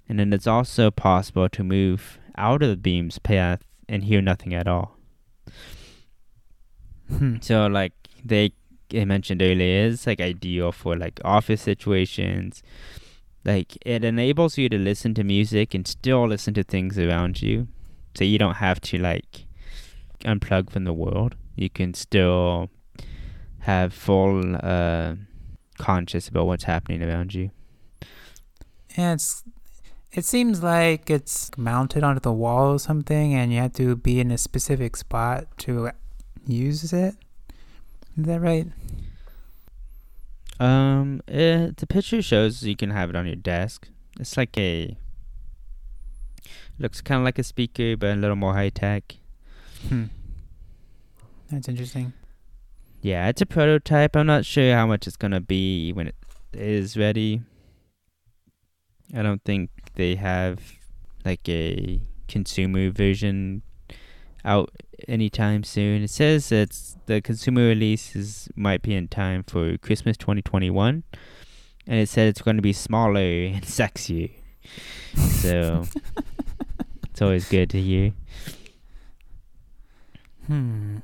and 0.08 0.18
then 0.18 0.32
it's 0.32 0.46
also 0.46 0.90
possible 0.90 1.48
to 1.48 1.64
move 1.64 2.18
out 2.36 2.62
of 2.62 2.68
the 2.68 2.76
beam's 2.76 3.18
path 3.18 3.62
and 3.88 4.04
hear 4.04 4.20
nothing 4.20 4.52
at 4.52 4.68
all. 4.68 4.96
Hmm. 7.08 7.36
So 7.40 7.66
like 7.68 7.92
they, 8.28 8.52
mentioned 8.92 9.42
earlier, 9.42 9.88
it's 9.88 10.06
like 10.06 10.20
ideal 10.20 10.72
for 10.72 10.96
like 10.96 11.20
office 11.24 11.62
situations. 11.62 12.62
Like 13.44 13.78
it 13.86 14.04
enables 14.04 14.58
you 14.58 14.68
to 14.68 14.78
listen 14.78 15.14
to 15.14 15.24
music 15.24 15.74
and 15.74 15.86
still 15.86 16.26
listen 16.26 16.54
to 16.54 16.64
things 16.64 16.98
around 16.98 17.42
you, 17.42 17.68
so 18.14 18.24
you 18.24 18.38
don't 18.38 18.56
have 18.56 18.80
to 18.82 18.98
like 18.98 19.46
unplug 20.20 20.70
from 20.70 20.84
the 20.84 20.92
world. 20.92 21.36
You 21.54 21.70
can 21.70 21.94
still 21.94 22.70
have 23.60 23.92
full 23.92 24.56
uh, 24.56 25.14
conscious 25.78 26.28
about 26.28 26.46
what's 26.46 26.64
happening 26.64 27.02
around 27.02 27.34
you. 27.34 27.50
Yeah, 28.96 29.14
it's 29.14 29.44
it 30.12 30.24
seems 30.24 30.62
like 30.62 31.10
it's 31.10 31.50
mounted 31.58 32.02
onto 32.02 32.20
the 32.20 32.32
wall 32.32 32.72
or 32.74 32.78
something, 32.78 33.34
and 33.34 33.52
you 33.52 33.60
have 33.60 33.74
to 33.74 33.96
be 33.96 34.18
in 34.18 34.30
a 34.30 34.38
specific 34.38 34.96
spot 34.96 35.46
to 35.58 35.90
use 36.46 36.92
it. 36.92 37.14
Is 38.16 38.24
that 38.24 38.40
right? 38.40 38.66
Um, 40.58 41.20
it, 41.26 41.34
eh, 41.34 41.70
the 41.76 41.86
picture 41.86 42.22
shows 42.22 42.62
you 42.62 42.76
can 42.76 42.90
have 42.90 43.10
it 43.10 43.16
on 43.16 43.26
your 43.26 43.36
desk. 43.36 43.88
It's 44.18 44.36
like 44.36 44.56
a 44.56 44.96
looks 46.78 47.00
kind 47.00 47.20
of 47.20 47.24
like 47.24 47.38
a 47.38 47.42
speaker, 47.42 47.96
but 47.96 48.12
a 48.12 48.16
little 48.16 48.36
more 48.36 48.54
high 48.54 48.70
tech. 48.70 49.16
Hmm. 49.88 50.04
That's 51.50 51.68
interesting. 51.68 52.12
Yeah, 53.02 53.28
it's 53.28 53.42
a 53.42 53.46
prototype. 53.46 54.16
I'm 54.16 54.26
not 54.26 54.44
sure 54.44 54.74
how 54.74 54.86
much 54.86 55.06
it's 55.06 55.16
gonna 55.16 55.40
be 55.40 55.92
when 55.92 56.08
it 56.08 56.16
is 56.54 56.96
ready. 56.96 57.42
I 59.14 59.22
don't 59.22 59.42
think 59.44 59.70
they 59.94 60.14
have 60.16 60.60
like 61.24 61.46
a 61.48 62.00
consumer 62.28 62.90
version 62.90 63.62
out 64.46 64.70
anytime 65.08 65.64
soon. 65.64 66.02
It 66.02 66.10
says 66.10 66.50
it's 66.52 66.96
the 67.06 67.20
consumer 67.20 67.62
release 67.62 68.16
is 68.16 68.48
might 68.56 68.80
be 68.80 68.94
in 68.94 69.08
time 69.08 69.42
for 69.42 69.76
Christmas 69.78 70.16
2021, 70.16 71.02
and 71.86 71.98
it 71.98 72.08
said 72.08 72.28
it's 72.28 72.40
going 72.40 72.56
to 72.56 72.62
be 72.62 72.72
smaller 72.72 73.20
and 73.20 73.62
sexier. 73.62 74.30
So 75.14 75.84
it's 77.10 77.20
always 77.20 77.48
good 77.48 77.68
to 77.70 77.80
hear. 77.80 78.12
Hmm. 80.46 80.98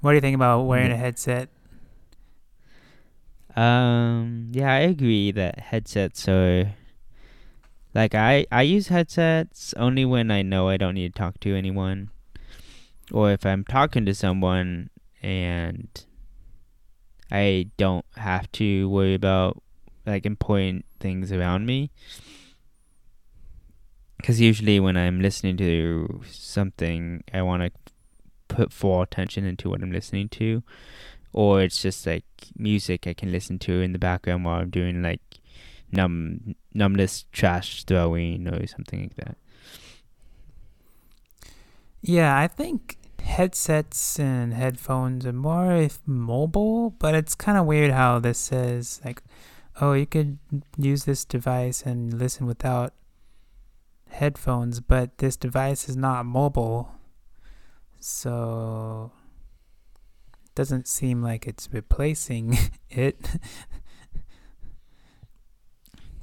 What 0.00 0.10
do 0.10 0.14
you 0.16 0.20
think 0.20 0.34
about 0.34 0.64
wearing 0.64 0.92
a 0.92 0.96
headset? 0.96 1.48
Um, 3.56 4.48
yeah, 4.52 4.72
I 4.74 4.80
agree 4.80 5.30
that 5.32 5.58
headsets 5.58 6.28
are 6.28 6.74
like 7.96 8.14
I 8.14 8.46
I 8.52 8.62
use 8.62 8.88
headsets 8.88 9.72
only 9.78 10.04
when 10.04 10.30
I 10.30 10.42
know 10.42 10.68
I 10.68 10.76
don't 10.76 10.94
need 10.94 11.14
to 11.14 11.18
talk 11.18 11.40
to 11.40 11.56
anyone 11.56 12.10
or 13.10 13.32
if 13.32 13.46
I'm 13.46 13.64
talking 13.64 14.04
to 14.04 14.14
someone 14.14 14.90
and 15.22 15.88
I 17.30 17.70
don't 17.78 18.04
have 18.16 18.52
to 18.52 18.88
worry 18.90 19.14
about 19.14 19.62
like 20.04 20.26
important 20.26 20.84
things 21.00 21.32
around 21.32 21.64
me. 21.64 21.90
Cuz 24.22 24.42
usually 24.42 24.78
when 24.78 24.98
I'm 24.98 25.22
listening 25.22 25.56
to 25.56 26.20
something, 26.28 27.24
I 27.32 27.40
want 27.40 27.62
to 27.62 27.70
put 28.48 28.74
full 28.74 29.00
attention 29.00 29.46
into 29.46 29.70
what 29.70 29.82
I'm 29.82 29.90
listening 29.90 30.28
to 30.40 30.62
or 31.32 31.62
it's 31.62 31.80
just 31.80 32.06
like 32.06 32.26
music 32.58 33.06
I 33.06 33.14
can 33.14 33.32
listen 33.32 33.58
to 33.60 33.80
in 33.80 33.92
the 33.92 33.98
background 33.98 34.44
while 34.44 34.60
I'm 34.60 34.70
doing 34.70 35.02
like 35.02 35.40
numb 35.92 36.54
numbness 36.74 37.24
trash 37.32 37.84
throwing 37.84 38.48
or 38.48 38.66
something 38.66 39.02
like 39.02 39.16
that. 39.16 39.36
Yeah, 42.02 42.38
I 42.38 42.46
think 42.46 42.98
headsets 43.20 44.18
and 44.20 44.54
headphones 44.54 45.26
are 45.26 45.32
more 45.32 45.74
if 45.74 45.98
mobile, 46.06 46.90
but 46.90 47.14
it's 47.14 47.34
kind 47.34 47.58
of 47.58 47.66
weird 47.66 47.90
how 47.90 48.18
this 48.18 48.38
says 48.38 49.00
like, 49.04 49.22
oh, 49.80 49.92
you 49.92 50.06
could 50.06 50.38
use 50.78 51.04
this 51.04 51.24
device 51.24 51.82
and 51.82 52.14
listen 52.14 52.46
without 52.46 52.94
headphones, 54.08 54.80
but 54.80 55.18
this 55.18 55.36
device 55.36 55.88
is 55.88 55.96
not 55.96 56.24
mobile, 56.24 56.92
so 58.00 59.10
it 60.44 60.54
doesn't 60.54 60.86
seem 60.88 61.22
like 61.22 61.46
it's 61.46 61.68
replacing 61.72 62.56
it. 62.90 63.16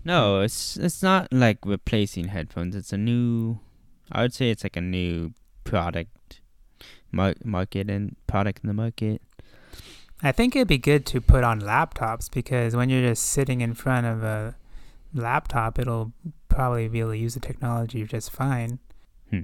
No, 0.05 0.41
it's 0.41 0.77
it's 0.77 1.01
not 1.01 1.31
like 1.31 1.59
replacing 1.65 2.27
headphones. 2.29 2.75
It's 2.75 2.93
a 2.93 2.97
new 2.97 3.59
I 4.11 4.21
would 4.21 4.33
say 4.33 4.49
it's 4.49 4.63
like 4.63 4.75
a 4.75 4.81
new 4.81 5.33
product 5.63 6.41
mar- 7.11 7.35
market 7.43 7.89
and 7.89 8.15
product 8.27 8.59
in 8.63 8.67
the 8.67 8.73
market. 8.73 9.21
I 10.21 10.31
think 10.31 10.55
it'd 10.55 10.67
be 10.67 10.77
good 10.77 11.05
to 11.07 11.21
put 11.21 11.43
on 11.43 11.61
laptops 11.61 12.31
because 12.31 12.75
when 12.75 12.89
you're 12.89 13.07
just 13.07 13.25
sitting 13.25 13.61
in 13.61 13.73
front 13.73 14.05
of 14.05 14.23
a 14.23 14.55
laptop, 15.13 15.79
it'll 15.79 16.13
probably 16.47 16.87
be 16.87 17.01
able 17.01 17.11
to 17.11 17.17
use 17.17 17.33
the 17.33 17.39
technology 17.39 18.03
just 18.05 18.31
fine. 18.31 18.79
Hmm. 19.29 19.43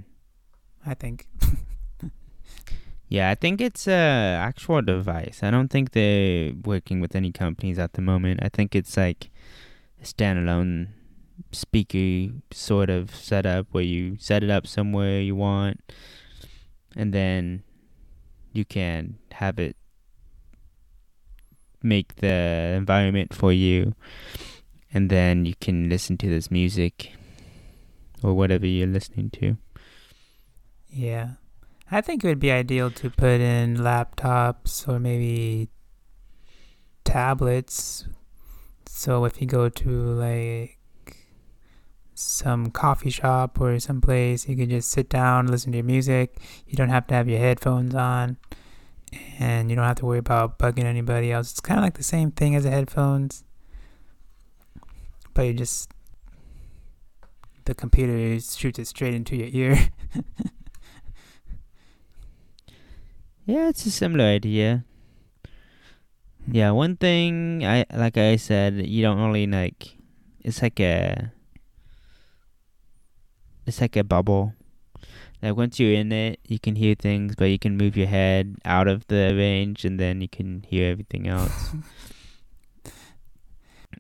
I 0.85 0.93
think. 0.93 1.27
Yeah, 3.11 3.31
I 3.31 3.35
think 3.35 3.59
it's 3.59 3.87
a 3.87 4.37
actual 4.39 4.83
device. 4.83 5.39
I 5.41 5.49
don't 5.49 5.69
think 5.69 5.91
they're 5.93 6.53
working 6.63 7.01
with 7.01 7.15
any 7.15 7.31
companies 7.31 7.79
at 7.79 7.93
the 7.93 8.03
moment. 8.03 8.41
I 8.43 8.49
think 8.49 8.75
it's 8.75 8.95
like 8.95 9.31
standalone 10.03 10.87
speaker 11.51 12.33
sort 12.51 12.89
of 12.89 13.13
setup 13.15 13.67
where 13.71 13.83
you 13.83 14.17
set 14.19 14.43
it 14.43 14.49
up 14.49 14.67
somewhere 14.67 15.21
you 15.21 15.35
want 15.35 15.79
and 16.95 17.13
then 17.13 17.63
you 18.51 18.65
can 18.65 19.17
have 19.31 19.59
it 19.59 19.75
make 21.81 22.15
the 22.17 22.73
environment 22.75 23.33
for 23.33 23.53
you 23.53 23.95
and 24.93 25.09
then 25.09 25.45
you 25.45 25.53
can 25.61 25.89
listen 25.89 26.17
to 26.17 26.27
this 26.27 26.51
music 26.51 27.11
or 28.23 28.33
whatever 28.33 28.65
you're 28.65 28.87
listening 28.87 29.29
to. 29.29 29.57
Yeah. 30.89 31.31
I 31.91 32.01
think 32.01 32.23
it 32.23 32.27
would 32.27 32.39
be 32.39 32.51
ideal 32.51 32.91
to 32.91 33.09
put 33.09 33.39
in 33.41 33.77
laptops 33.77 34.87
or 34.87 34.99
maybe 34.99 35.69
tablets. 37.03 38.05
So 38.91 39.23
if 39.23 39.39
you 39.39 39.47
go 39.47 39.69
to 39.69 39.89
like 39.89 40.77
some 42.15 42.69
coffee 42.71 43.09
shop 43.09 43.61
or 43.61 43.79
some 43.79 44.01
place, 44.01 44.49
you 44.49 44.57
can 44.57 44.69
just 44.69 44.91
sit 44.91 45.07
down, 45.07 45.47
listen 45.47 45.71
to 45.71 45.77
your 45.77 45.85
music. 45.85 46.35
You 46.67 46.75
don't 46.75 46.89
have 46.89 47.07
to 47.07 47.13
have 47.13 47.29
your 47.29 47.39
headphones 47.39 47.95
on 47.95 48.37
and 49.39 49.69
you 49.69 49.75
don't 49.75 49.85
have 49.85 49.95
to 49.97 50.05
worry 50.05 50.17
about 50.17 50.59
bugging 50.59 50.83
anybody 50.83 51.31
else. 51.31 51.51
It's 51.51 51.61
kind 51.61 51.79
of 51.79 51.83
like 51.83 51.93
the 51.93 52.03
same 52.03 52.31
thing 52.31 52.55
as 52.55 52.63
the 52.65 52.71
headphones. 52.71 53.45
But 55.33 55.43
you 55.43 55.53
just 55.53 55.91
the 57.63 57.73
computer 57.73 58.37
shoots 58.41 58.79
it 58.79 58.87
straight 58.87 59.13
into 59.13 59.37
your 59.37 59.49
ear. 59.51 59.89
Yeah, 63.49 63.69
it's 63.69 63.83
a 63.87 63.89
similar 63.89 64.25
idea. 64.25 64.85
Yeah, 66.51 66.71
one 66.71 66.97
thing 66.97 67.63
I 67.63 67.85
like 67.93 68.17
I 68.17 68.35
said, 68.37 68.87
you 68.87 69.03
don't 69.03 69.21
really 69.21 69.45
like 69.45 69.97
it's 70.39 70.61
like 70.61 70.79
a 70.79 71.31
it's 73.67 73.81
like 73.81 73.95
a 73.95 74.03
bubble. 74.03 74.53
Like 75.41 75.55
once 75.55 75.79
you're 75.79 75.93
in 75.93 76.11
it, 76.11 76.39
you 76.47 76.59
can 76.59 76.75
hear 76.75 76.95
things, 76.95 77.35
but 77.35 77.45
you 77.45 77.59
can 77.59 77.77
move 77.77 77.95
your 77.95 78.07
head 78.07 78.57
out 78.65 78.87
of 78.87 79.05
the 79.07 79.33
range 79.35 79.85
and 79.85 79.99
then 79.99 80.21
you 80.21 80.27
can 80.27 80.65
hear 80.67 80.91
everything 80.91 81.27
else. 81.27 81.75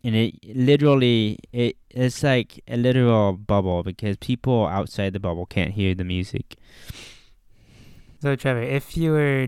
and 0.03 0.15
it 0.15 0.35
literally 0.55 1.37
it 1.53 1.77
it's 1.89 2.23
like 2.23 2.63
a 2.67 2.77
literal 2.77 3.33
bubble 3.33 3.83
because 3.83 4.17
people 4.17 4.65
outside 4.65 5.13
the 5.13 5.19
bubble 5.19 5.45
can't 5.45 5.73
hear 5.73 5.93
the 5.93 6.03
music. 6.03 6.55
So, 8.21 8.35
Trevor, 8.35 8.63
if 8.63 8.97
you 8.97 9.11
were 9.11 9.47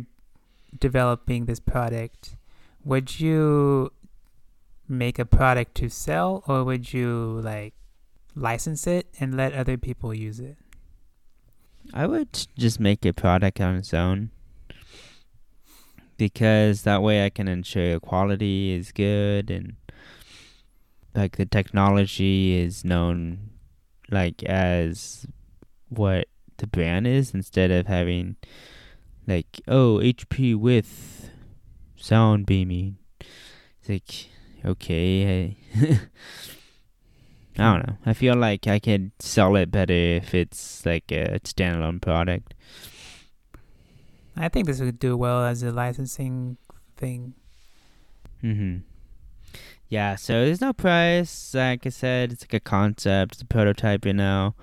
developing 0.79 1.45
this 1.45 1.59
product, 1.59 2.35
would 2.83 3.19
you 3.19 3.91
make 4.87 5.19
a 5.19 5.25
product 5.25 5.75
to 5.75 5.89
sell 5.89 6.43
or 6.47 6.63
would 6.63 6.93
you 6.93 7.39
like 7.43 7.73
license 8.35 8.87
it 8.87 9.07
and 9.19 9.35
let 9.35 9.53
other 9.53 9.77
people 9.77 10.13
use 10.13 10.39
it? 10.39 10.57
I 11.93 12.05
would 12.05 12.47
just 12.57 12.79
make 12.79 13.05
a 13.05 13.13
product 13.13 13.59
on 13.59 13.75
its 13.75 13.93
own 13.93 14.31
because 16.17 16.83
that 16.83 17.01
way 17.01 17.25
I 17.25 17.29
can 17.29 17.47
ensure 17.47 17.99
quality 17.99 18.73
is 18.73 18.91
good 18.91 19.49
and 19.49 19.75
like 21.15 21.37
the 21.37 21.45
technology 21.45 22.59
is 22.59 22.85
known 22.85 23.49
like 24.09 24.43
as 24.43 25.25
what 25.89 26.27
the 26.57 26.67
brand 26.67 27.07
is 27.07 27.33
instead 27.33 27.71
of 27.71 27.87
having 27.87 28.35
like 29.27 29.61
oh 29.67 29.99
HP 30.01 30.55
with 30.55 31.20
sound 32.01 32.45
beaming. 32.45 32.97
It's 33.79 33.89
like 33.89 34.29
okay, 34.65 35.55
I, 35.75 35.79
I 37.57 37.73
don't 37.73 37.87
know. 37.87 37.97
I 38.05 38.13
feel 38.13 38.35
like 38.35 38.67
I 38.67 38.79
could 38.79 39.11
sell 39.19 39.55
it 39.55 39.71
better 39.71 39.93
if 39.93 40.33
it's 40.33 40.85
like 40.85 41.11
a 41.11 41.39
standalone 41.43 42.01
product. 42.01 42.53
I 44.35 44.49
think 44.49 44.67
this 44.67 44.79
would 44.79 44.99
do 44.99 45.17
well 45.17 45.43
as 45.45 45.61
a 45.63 45.71
licensing 45.71 46.57
thing. 46.97 47.33
Mhm. 48.43 48.83
Yeah, 49.89 50.15
so 50.15 50.45
there's 50.45 50.61
no 50.61 50.71
price. 50.71 51.53
Like 51.53 51.85
I 51.85 51.89
said, 51.89 52.31
it's 52.31 52.43
like 52.43 52.53
a 52.53 52.59
concept, 52.61 53.33
it's 53.33 53.41
a 53.41 53.45
prototype 53.45 54.05
you 54.05 54.13
know. 54.13 54.55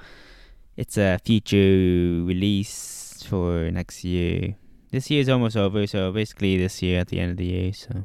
It's 0.76 0.96
a 0.96 1.18
future 1.24 2.24
release 2.24 3.22
for 3.28 3.70
next 3.70 4.04
year. 4.04 4.54
This 4.90 5.10
year 5.10 5.20
is 5.20 5.28
almost 5.28 5.56
over, 5.56 5.86
so 5.86 6.10
basically 6.12 6.56
this 6.56 6.80
year 6.82 7.00
at 7.00 7.08
the 7.08 7.20
end 7.20 7.32
of 7.32 7.36
the 7.36 7.46
year. 7.46 7.72
So 7.72 8.04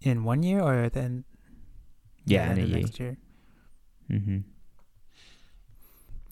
In 0.00 0.24
one 0.24 0.42
year 0.42 0.60
or 0.60 0.88
then? 0.88 1.24
Yeah, 2.24 2.50
in 2.50 2.56
the 2.56 2.62
a 2.62 2.66
year. 2.66 2.78
next 2.80 3.00
year. 3.00 3.16
Mhm. 4.10 4.44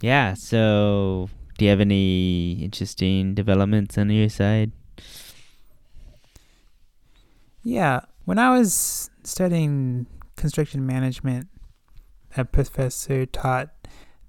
Yeah. 0.00 0.34
So, 0.34 1.28
do 1.58 1.64
you 1.64 1.70
have 1.70 1.80
any 1.80 2.52
interesting 2.62 3.34
developments 3.34 3.96
on 3.98 4.10
your 4.10 4.28
side? 4.28 4.72
Yeah, 7.62 8.00
when 8.24 8.38
I 8.38 8.50
was 8.56 9.10
studying 9.24 10.06
construction 10.36 10.86
management, 10.86 11.48
a 12.36 12.44
professor 12.44 13.26
taught 13.26 13.70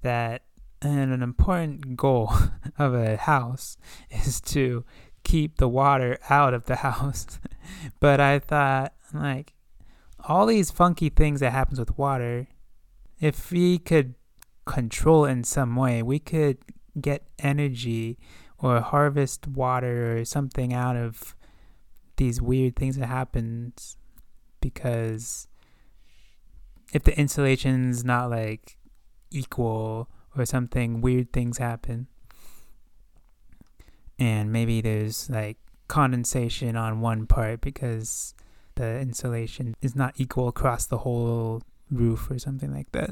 that 0.02 0.42
and 0.80 1.12
an 1.12 1.22
important 1.22 1.96
goal 1.96 2.32
of 2.78 2.94
a 2.94 3.16
house 3.16 3.76
is 4.10 4.40
to 4.40 4.84
keep 5.24 5.56
the 5.56 5.68
water 5.68 6.18
out 6.30 6.54
of 6.54 6.64
the 6.64 6.76
house. 6.76 7.40
but 8.00 8.20
I 8.20 8.38
thought 8.38 8.92
like 9.12 9.54
all 10.26 10.46
these 10.46 10.70
funky 10.70 11.08
things 11.08 11.40
that 11.40 11.52
happens 11.52 11.78
with 11.78 11.96
water, 11.98 12.48
if 13.20 13.50
we 13.50 13.78
could 13.78 14.14
control 14.64 15.24
in 15.24 15.44
some 15.44 15.76
way, 15.76 16.02
we 16.02 16.18
could 16.18 16.58
get 17.00 17.26
energy 17.38 18.18
or 18.58 18.80
harvest 18.80 19.46
water 19.46 20.18
or 20.18 20.24
something 20.24 20.74
out 20.74 20.96
of 20.96 21.34
these 22.16 22.42
weird 22.42 22.76
things 22.76 22.96
that 22.96 23.06
happens 23.06 23.96
because 24.60 25.46
if 26.92 27.04
the 27.04 27.16
insulation's 27.18 28.04
not 28.04 28.30
like 28.30 28.76
equal 29.30 30.08
or 30.38 30.46
something 30.46 31.00
weird 31.00 31.32
things 31.32 31.58
happen 31.58 32.06
and 34.18 34.52
maybe 34.52 34.80
there's 34.80 35.30
like 35.30 35.56
condensation 35.86 36.76
on 36.76 37.00
one 37.00 37.26
part 37.26 37.60
because 37.60 38.34
the 38.74 38.98
insulation 39.00 39.74
is 39.80 39.94
not 39.94 40.14
equal 40.16 40.48
across 40.48 40.86
the 40.86 40.98
whole 40.98 41.62
roof 41.90 42.30
or 42.30 42.38
something 42.38 42.72
like 42.72 42.90
that. 42.92 43.10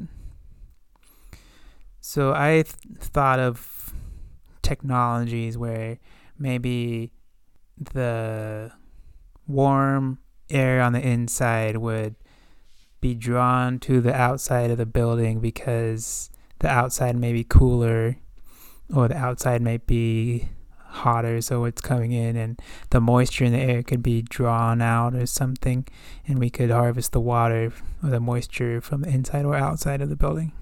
So 2.00 2.32
I 2.32 2.62
th- 2.62 2.66
thought 2.98 3.38
of 3.38 3.92
technologies 4.62 5.56
where 5.56 5.98
maybe 6.38 7.12
the 7.78 8.72
warm 9.46 10.18
air 10.50 10.80
on 10.80 10.92
the 10.92 11.00
inside 11.00 11.76
would 11.76 12.14
be 13.00 13.14
drawn 13.14 13.78
to 13.80 14.00
the 14.00 14.14
outside 14.14 14.70
of 14.70 14.78
the 14.78 14.86
building 14.86 15.40
because 15.40 16.30
the 16.60 16.68
outside 16.68 17.16
may 17.16 17.32
be 17.32 17.44
cooler 17.44 18.16
or 18.94 19.08
the 19.08 19.16
outside 19.16 19.62
might 19.62 19.86
be 19.86 20.48
hotter 20.78 21.40
so 21.40 21.64
it's 21.64 21.80
coming 21.80 22.12
in 22.12 22.36
and 22.36 22.60
the 22.90 23.00
moisture 23.00 23.44
in 23.44 23.52
the 23.52 23.58
air 23.58 23.82
could 23.82 24.02
be 24.02 24.22
drawn 24.22 24.80
out 24.80 25.14
or 25.14 25.26
something 25.26 25.86
and 26.26 26.38
we 26.38 26.48
could 26.48 26.70
harvest 26.70 27.12
the 27.12 27.20
water 27.20 27.72
or 28.02 28.10
the 28.10 28.20
moisture 28.20 28.80
from 28.80 29.02
the 29.02 29.08
inside 29.08 29.44
or 29.44 29.54
outside 29.54 30.00
of 30.00 30.08
the 30.08 30.16
building. 30.16 30.52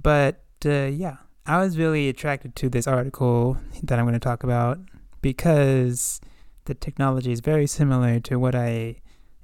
But 0.00 0.42
uh, 0.64 0.86
yeah 0.86 1.18
i 1.46 1.58
was 1.58 1.78
really 1.78 2.08
attracted 2.08 2.56
to 2.56 2.68
this 2.68 2.88
article 2.88 3.56
that 3.82 3.96
i'm 3.96 4.04
going 4.04 4.12
to 4.12 4.18
talk 4.18 4.42
about 4.42 4.78
because 5.22 6.20
the 6.64 6.74
technology 6.74 7.30
is 7.30 7.40
very 7.40 7.66
similar 7.66 8.18
to 8.18 8.38
what 8.38 8.54
i 8.54 8.96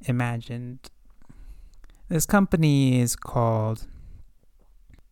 imagined. 0.09 0.91
This 2.09 2.27
company 2.27 3.01
is 3.01 3.17
called 3.17 3.87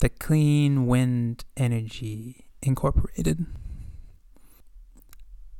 the 0.02 0.08
clean 0.08 0.84
wind 0.88 1.44
energy 1.56 2.44
incorporated. 2.60 3.46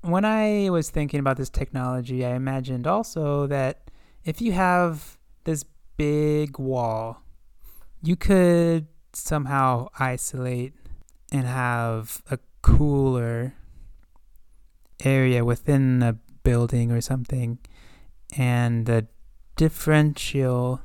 When 0.01 0.25
I 0.25 0.69
was 0.69 0.91
thinking 0.91 1.21
about 1.21 1.37
this 1.37 1.49
technology, 1.49 2.27
I 2.27 2.35
imagined 2.35 2.89
also 2.89 3.47
that 3.47 3.89
if 4.25 4.43
you 4.43 4.51
have 4.51 5.17
this 5.45 5.65
big 5.97 6.59
wall, 6.59 7.23
you 8.03 8.17
could 8.17 8.89
somehow 9.13 9.87
isolate 10.01 10.75
and 11.31 11.47
have 11.47 12.21
a 12.29 12.41
cooler 12.63 13.55
area 15.05 15.45
within 15.45 16.03
a 16.03 16.15
building 16.43 16.91
or 16.91 17.01
something, 17.01 17.59
and 18.37 18.87
the 18.87 19.07
differential 19.55 20.81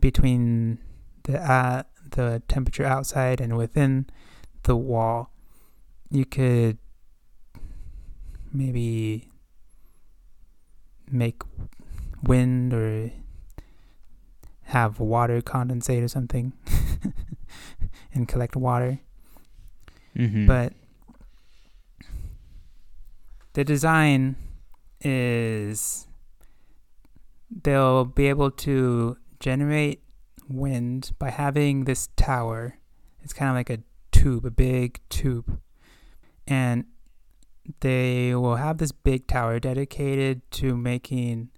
between 0.00 0.78
the 1.24 1.38
uh, 1.38 1.82
the 2.14 2.42
temperature 2.48 2.84
outside 2.84 3.40
and 3.40 3.56
within 3.56 4.06
the 4.64 4.76
wall, 4.76 5.30
you 6.10 6.24
could 6.24 6.78
maybe 8.52 9.28
make 11.10 11.42
wind 12.22 12.72
or 12.72 13.10
have 14.62 14.98
water 14.98 15.40
condensate 15.42 16.02
or 16.02 16.08
something 16.08 16.52
and 18.14 18.26
collect 18.26 18.56
water. 18.56 19.00
Mm-hmm. 20.16 20.46
But 20.46 20.72
the 23.52 23.64
design 23.64 24.36
is 25.00 26.06
they'll 27.50 28.04
be 28.04 28.28
able 28.28 28.50
to 28.50 29.16
generate 29.40 30.03
wind 30.48 31.12
by 31.18 31.30
having 31.30 31.84
this 31.84 32.08
tower. 32.16 32.78
It's 33.22 33.32
kind 33.32 33.50
of 33.50 33.54
like 33.54 33.70
a 33.70 33.82
tube, 34.12 34.44
a 34.44 34.50
big 34.50 35.00
tube. 35.08 35.60
And 36.46 36.84
they 37.80 38.34
will 38.34 38.56
have 38.56 38.78
this 38.78 38.92
big 38.92 39.26
tower 39.26 39.58
dedicated 39.58 40.48
to 40.52 40.76
making 40.76 41.50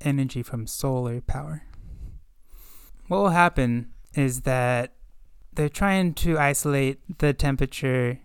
energy 0.00 0.42
from 0.42 0.66
solar 0.66 1.20
power. 1.20 1.64
What 3.08 3.18
will 3.18 3.28
happen 3.30 3.92
is 4.14 4.42
that 4.42 4.94
they're 5.52 5.68
trying 5.68 6.14
to 6.14 6.38
isolate 6.38 7.18
the 7.18 7.32
temperature 7.32 8.20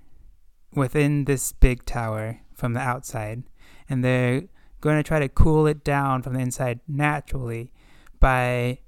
within 0.73 1.25
this 1.25 1.51
big 1.51 1.86
tower 1.86 2.41
from 2.54 2.73
the 2.73 2.80
outside, 2.80 3.43
and 3.89 4.04
they're 4.04 4.43
going 4.80 4.97
to 4.97 5.04
try 5.04 5.19
to 5.19 5.30
cool 5.30 5.67
it 5.67 5.84
down 5.84 6.21
from 6.21 6.34
the 6.34 6.39
inside 6.39 6.80
naturally 6.88 7.71
by 8.19 8.80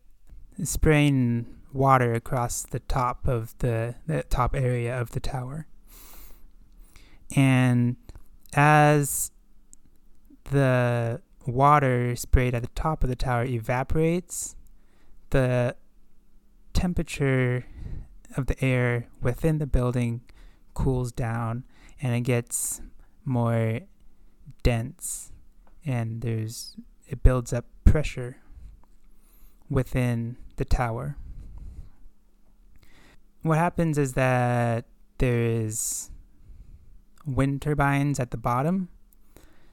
spraying 0.63 1.45
water 1.71 2.13
across 2.13 2.61
the 2.61 2.79
top 2.79 3.27
of 3.27 3.57
the, 3.59 3.95
the 4.07 4.23
top 4.23 4.55
area 4.55 4.99
of 4.99 5.11
the 5.11 5.19
tower. 5.19 5.67
And 7.35 7.95
as 8.53 9.31
the 10.51 11.21
water 11.45 12.15
sprayed 12.15 12.53
at 12.53 12.61
the 12.61 12.69
top 12.69 13.03
of 13.03 13.09
the 13.09 13.15
tower 13.15 13.45
evaporates, 13.45 14.55
the 15.31 15.75
temperature 16.73 17.65
of 18.37 18.47
the 18.47 18.63
air 18.63 19.07
within 19.21 19.57
the 19.57 19.67
building 19.67 20.21
cools 20.73 21.11
down 21.11 21.63
and 22.01 22.15
it 22.15 22.21
gets 22.21 22.81
more 23.25 23.79
dense 24.63 25.31
and 25.85 26.21
there's 26.21 26.75
it 27.07 27.21
builds 27.21 27.53
up 27.53 27.65
pressure 27.83 28.37
within 29.69 30.37
the 30.57 30.65
tower. 30.65 31.17
What 33.41 33.57
happens 33.57 33.97
is 33.97 34.13
that 34.13 34.85
there 35.17 35.41
is 35.41 36.09
wind 37.25 37.61
turbines 37.61 38.19
at 38.19 38.31
the 38.31 38.37
bottom. 38.37 38.89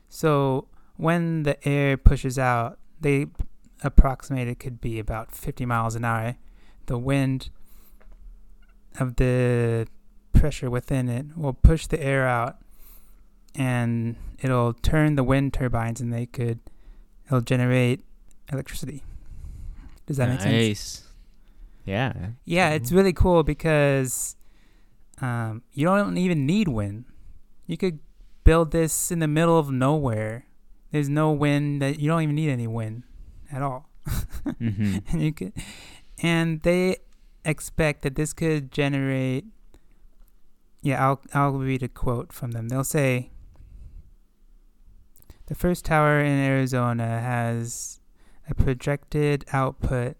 So 0.08 0.68
when 0.96 1.44
the 1.44 1.56
air 1.66 1.96
pushes 1.96 2.38
out, 2.38 2.78
they 3.00 3.26
approximate 3.82 4.48
it 4.48 4.58
could 4.58 4.80
be 4.80 4.98
about 4.98 5.32
50 5.32 5.64
miles 5.66 5.94
an 5.94 6.04
hour. 6.04 6.36
The 6.86 6.98
wind 6.98 7.50
of 8.98 9.16
the 9.16 9.86
pressure 10.32 10.70
within 10.70 11.08
it 11.08 11.36
will 11.36 11.52
push 11.52 11.86
the 11.86 12.02
air 12.02 12.26
out 12.26 12.58
and 13.54 14.16
it'll 14.40 14.72
turn 14.72 15.14
the 15.14 15.24
wind 15.24 15.52
turbines 15.54 16.00
and 16.00 16.12
they 16.12 16.26
could 16.26 16.60
it'll 17.26 17.40
generate 17.40 18.02
electricity. 18.52 19.02
Does 20.10 20.16
that 20.16 20.28
nice. 20.28 20.44
make 20.44 20.76
sense? 20.76 21.08
Yeah. 21.84 22.12
Yeah, 22.44 22.70
it's 22.70 22.90
really 22.90 23.12
cool 23.12 23.44
because 23.44 24.34
um, 25.20 25.62
you 25.72 25.84
don't 25.84 26.18
even 26.18 26.46
need 26.46 26.66
wind. 26.66 27.04
You 27.68 27.76
could 27.76 28.00
build 28.42 28.72
this 28.72 29.12
in 29.12 29.20
the 29.20 29.28
middle 29.28 29.56
of 29.56 29.70
nowhere. 29.70 30.46
There's 30.90 31.08
no 31.08 31.30
wind 31.30 31.80
that 31.80 32.00
you 32.00 32.08
don't 32.08 32.22
even 32.22 32.34
need 32.34 32.50
any 32.50 32.66
wind 32.66 33.04
at 33.52 33.62
all. 33.62 33.88
mm-hmm. 34.08 34.98
and 35.12 35.22
you 35.22 35.32
could, 35.32 35.52
and 36.20 36.60
they 36.62 36.96
expect 37.44 38.02
that 38.02 38.16
this 38.16 38.32
could 38.32 38.72
generate. 38.72 39.44
Yeah, 40.82 41.06
I'll 41.06 41.20
I'll 41.32 41.52
read 41.52 41.84
a 41.84 41.88
quote 41.88 42.32
from 42.32 42.50
them. 42.50 42.68
They'll 42.68 42.82
say. 42.82 43.30
The 45.46 45.54
first 45.54 45.84
tower 45.84 46.18
in 46.18 46.36
Arizona 46.36 47.20
has 47.20 47.99
a 48.50 48.54
projected 48.54 49.44
output 49.52 50.16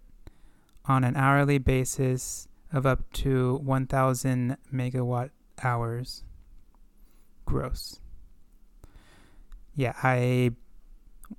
on 0.85 1.03
an 1.03 1.15
hourly 1.15 1.57
basis 1.57 2.47
of 2.73 2.85
up 2.85 3.11
to 3.13 3.57
1,000 3.57 4.57
megawatt 4.73 5.29
hours 5.63 6.23
gross. 7.45 7.99
Yeah, 9.75 9.93
I 10.01 10.51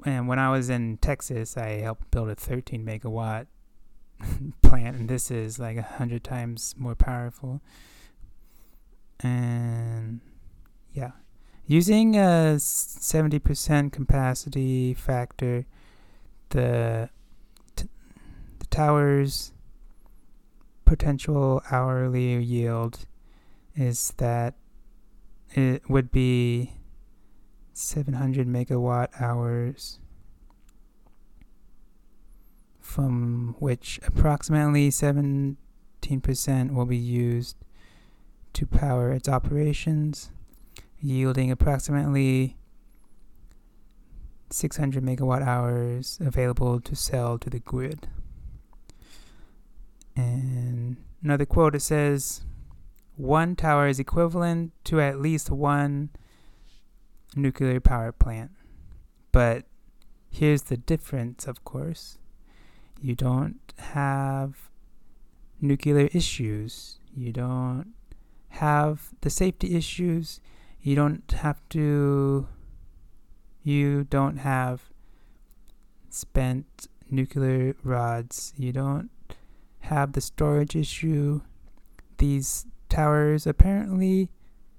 and 0.05 0.27
when 0.27 0.39
I 0.39 0.51
was 0.51 0.71
in 0.71 0.97
Texas, 0.99 1.57
I 1.57 1.81
helped 1.81 2.11
build 2.11 2.31
a 2.31 2.35
13 2.35 2.85
megawatt 2.85 3.47
plant, 4.63 4.97
and 4.97 5.09
this 5.09 5.31
is 5.31 5.59
like 5.59 5.77
a 5.77 5.83
hundred 5.83 6.25
times 6.25 6.75
more 6.79 6.95
powerful. 6.95 7.61
And 9.21 10.21
yeah, 10.93 11.13
using 11.67 12.17
a 12.17 12.57
70% 12.57 13.93
capacity 13.93 14.95
factor, 14.95 15.67
the 16.53 17.09
t- 17.77 17.89
the 18.59 18.67
towers 18.67 19.53
potential 20.85 21.63
hourly 21.71 22.43
yield 22.43 23.07
is 23.75 24.13
that 24.19 24.55
it 25.55 25.89
would 25.89 26.13
be 26.13 26.75
700 27.73 28.47
megawatt 28.47 29.09
hours, 29.19 29.99
from 32.81 33.57
which 33.59 33.99
approximately 34.07 34.91
17% 34.91 35.57
will 36.75 36.87
be 36.87 36.97
used 36.97 37.57
to 38.53 38.67
power 38.67 39.13
its 39.13 39.31
operations, 39.31 40.31
yielding 41.01 41.51
approximately 41.51 42.57
600 44.55 45.03
megawatt 45.03 45.43
hours 45.43 46.19
available 46.21 46.81
to 46.81 46.95
sell 46.97 47.39
to 47.39 47.51
the 47.51 47.59
grid. 47.59 48.09
And 50.15 50.97
another 51.23 51.47
quote 51.47 51.75
it 51.75 51.81
says, 51.81 52.43
one 53.17 53.57
tower 53.57 53.89
is 53.89 53.99
equivalent 53.99 54.73
to 54.85 55.01
at 55.01 55.21
least 55.21 55.51
one 55.51 56.11
nuclear 57.37 57.81
power 57.81 58.13
plant. 58.13 58.51
But 59.31 59.65
here's 60.31 60.63
the 60.63 60.77
difference, 60.77 61.47
of 61.47 61.65
course. 61.65 62.19
You 63.01 63.15
don't 63.15 63.73
have 63.79 64.71
nuclear 65.61 66.09
issues. 66.13 66.99
You 67.15 67.33
don't 67.33 67.95
have 68.51 69.11
the 69.21 69.31
safety 69.31 69.75
issues. 69.77 70.41
You 70.81 70.97
don't 70.97 71.31
have 71.33 71.61
to. 71.71 72.49
You 73.63 74.05
don't 74.05 74.39
have 74.39 74.91
spent 76.11 76.89
nuclear 77.11 77.75
rods. 77.85 78.53
You 78.57 78.73
don't 78.73 79.11
have 79.81 80.13
the 80.13 80.21
storage 80.21 80.75
issue. 80.75 81.43
These 82.19 82.67
towers 82.89 83.47
apparently 83.47 84.31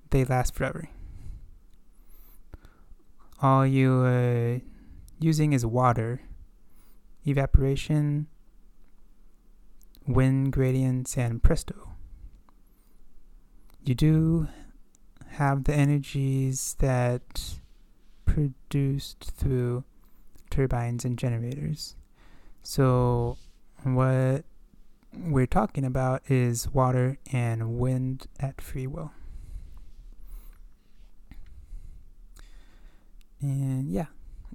they 0.10 0.26
last 0.26 0.54
forever. 0.54 0.90
All 3.42 3.66
you 3.66 4.04
are 4.04 4.62
using 5.20 5.54
is 5.54 5.66
water, 5.66 6.22
evaporation, 7.26 8.28
wind 10.08 10.54
gradients, 10.54 11.18
and 11.18 11.42
presto. 11.42 11.90
You 13.84 13.96
do 13.96 14.48
have 15.32 15.64
the 15.66 15.74
energies 15.74 16.76
that 16.80 17.60
produced 18.26 19.32
through 19.36 19.84
turbines 20.50 21.06
and 21.06 21.18
generators. 21.18 21.96
So, 22.62 23.38
what 23.84 24.44
we're 25.16 25.48
talking 25.48 25.86
about 25.86 26.24
is 26.30 26.70
water 26.70 27.18
and 27.32 27.78
wind 27.78 28.28
at 28.40 28.62
free 28.62 28.88
will. 28.88 29.12
And 33.42 33.90
yeah. 33.90 34.06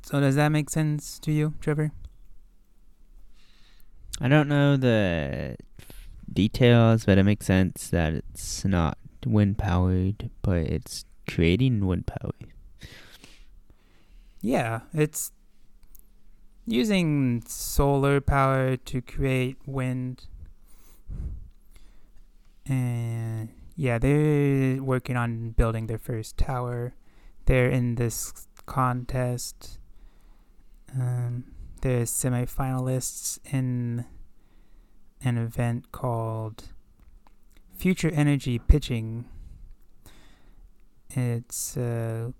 So 0.02 0.20
does 0.20 0.36
that 0.36 0.48
make 0.48 0.70
sense 0.70 1.18
to 1.20 1.32
you, 1.32 1.54
Trevor? 1.60 1.92
I 4.20 4.28
don't 4.28 4.48
know 4.48 4.76
the 4.76 5.56
details, 6.32 7.04
but 7.04 7.18
it 7.18 7.24
makes 7.24 7.46
sense 7.46 7.88
that 7.90 8.14
it's 8.14 8.64
not 8.64 8.98
wind 9.26 9.58
powered, 9.58 10.30
but 10.42 10.58
it's 10.58 11.04
creating 11.28 11.86
wind 11.86 12.06
power. 12.06 12.32
Yeah, 14.40 14.80
it's 14.92 15.32
using 16.66 17.42
solar 17.46 18.20
power 18.20 18.76
to 18.76 19.00
create 19.00 19.56
wind 19.66 20.26
and 22.66 23.48
yeah, 23.74 23.98
they're 23.98 24.82
working 24.82 25.16
on 25.16 25.50
building 25.50 25.86
their 25.86 25.98
first 25.98 26.36
tower. 26.36 26.94
They're 27.46 27.70
in 27.70 27.94
this 27.94 28.46
contest. 28.66 29.78
Um, 30.94 31.44
they're 31.80 32.02
semifinalists 32.04 33.38
in 33.52 34.04
an 35.22 35.38
event 35.38 35.92
called 35.92 36.64
Future 37.76 38.10
Energy 38.12 38.58
Pitching. 38.58 39.24
It's 41.10 41.76
uh, 41.76 42.32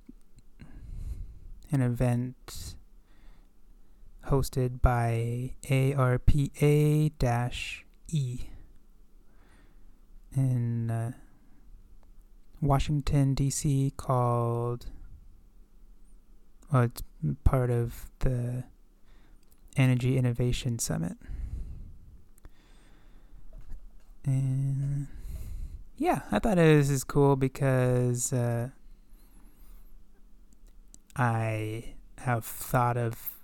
an 1.70 1.83
event 1.83 2.74
hosted 4.26 4.81
by 4.83 5.52
ARPA 5.64 6.50
E 8.11 8.40
in 10.37 10.90
uh, 10.90 11.12
Washington, 12.61 13.35
D.C., 13.35 13.92
called. 13.96 14.87
Well, 16.72 16.83
it's 16.85 17.02
part 17.44 17.70
of 17.70 18.11
the 18.20 18.64
Energy 19.76 20.18
Innovation 20.18 20.78
Summit. 20.78 21.16
And 24.24 25.07
yeah, 25.96 26.22
I 26.31 26.38
thought 26.38 26.57
this 26.57 26.90
is 26.90 27.04
cool 27.04 27.37
because 27.37 28.33
uh, 28.33 28.68
I 31.18 31.94
have 32.18 32.44
thought 32.44 32.96
of 32.96 33.40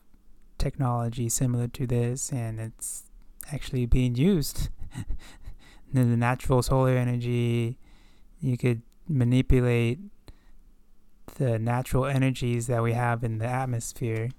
technology 0.58 1.28
similar 1.28 1.68
to 1.68 1.86
this, 1.86 2.32
and 2.32 2.60
it's 2.60 3.04
actually 3.52 3.86
being 3.86 4.14
used 4.14 4.70
the 5.94 6.04
natural 6.04 6.62
solar 6.62 6.96
energy, 6.96 7.78
you 8.40 8.58
could 8.58 8.82
manipulate 9.08 9.98
the 11.36 11.58
natural 11.58 12.06
energies 12.06 12.66
that 12.66 12.82
we 12.82 12.92
have 12.92 13.24
in 13.24 13.38
the 13.38 13.46
atmosphere 13.46 14.30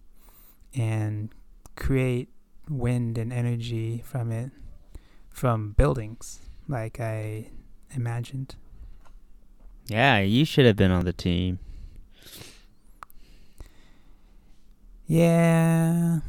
and 0.74 1.30
create 1.76 2.30
wind 2.70 3.18
and 3.18 3.32
energy 3.32 4.02
from 4.06 4.32
it 4.32 4.52
from 5.30 5.72
buildings 5.74 6.40
like 6.68 7.00
I 7.00 7.50
imagined. 7.94 8.56
Yeah, 9.88 10.20
you 10.22 10.46
should 10.46 10.66
have 10.66 10.76
been 10.76 10.92
on 10.92 11.06
the 11.06 11.14
team. 11.14 11.60
Yeah. 15.08 16.20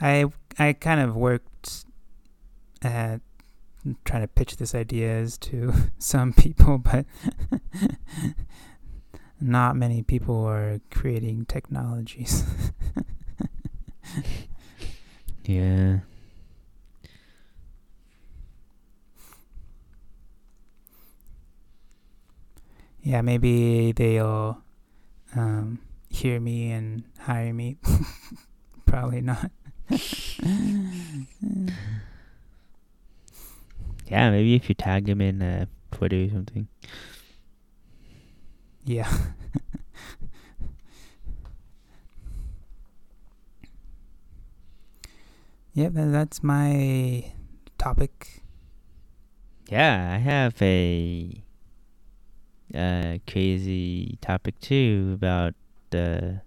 I 0.00 0.26
I 0.58 0.72
kind 0.74 1.00
of 1.00 1.16
worked 1.16 1.84
at 2.82 3.20
trying 4.04 4.22
to 4.22 4.28
pitch 4.28 4.56
this 4.56 4.74
ideas 4.74 5.38
to 5.38 5.72
some 5.98 6.32
people, 6.32 6.78
but 6.78 7.04
not 9.40 9.76
many 9.76 10.02
people 10.02 10.44
are 10.44 10.80
creating 10.90 11.46
technologies. 11.46 12.44
yeah. 15.44 16.00
Yeah, 23.04 23.20
maybe 23.20 23.90
they'll 23.90 24.62
um, 25.36 25.78
hear 26.08 26.40
me 26.40 26.70
and 26.70 27.04
hire 27.18 27.52
me. 27.52 27.76
Probably 28.86 29.20
not. 29.20 29.50
yeah, 34.06 34.30
maybe 34.30 34.54
if 34.54 34.68
you 34.68 34.74
tag 34.74 35.08
him 35.08 35.20
in 35.20 35.42
uh, 35.42 35.66
Twitter 35.90 36.24
or 36.24 36.28
something. 36.28 36.68
Yeah. 38.84 39.12
yep, 45.74 45.92
that's 45.94 46.42
my 46.42 47.32
topic. 47.78 48.42
Yeah, 49.68 50.12
I 50.14 50.18
have 50.18 50.60
a 50.60 51.42
uh, 52.74 53.18
crazy 53.26 54.18
topic 54.20 54.58
too 54.60 55.12
about 55.14 55.54
the 55.90 56.40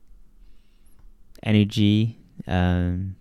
energy. 1.44 2.18
Um, 2.48 3.16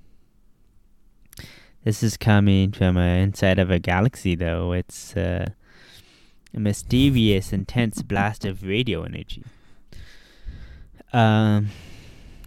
this 1.85 2.03
is 2.03 2.17
coming 2.17 2.73
from 2.73 2.97
uh, 2.97 3.03
inside 3.03 3.59
of 3.59 3.71
a 3.71 3.79
galaxy, 3.79 4.35
though. 4.35 4.73
It's 4.73 5.17
uh, 5.17 5.49
a 6.55 6.61
mysterious, 6.61 7.53
intense 7.53 8.03
blast 8.03 8.45
of 8.45 8.63
radio 8.63 9.03
energy. 9.03 9.45
Um, 11.13 11.69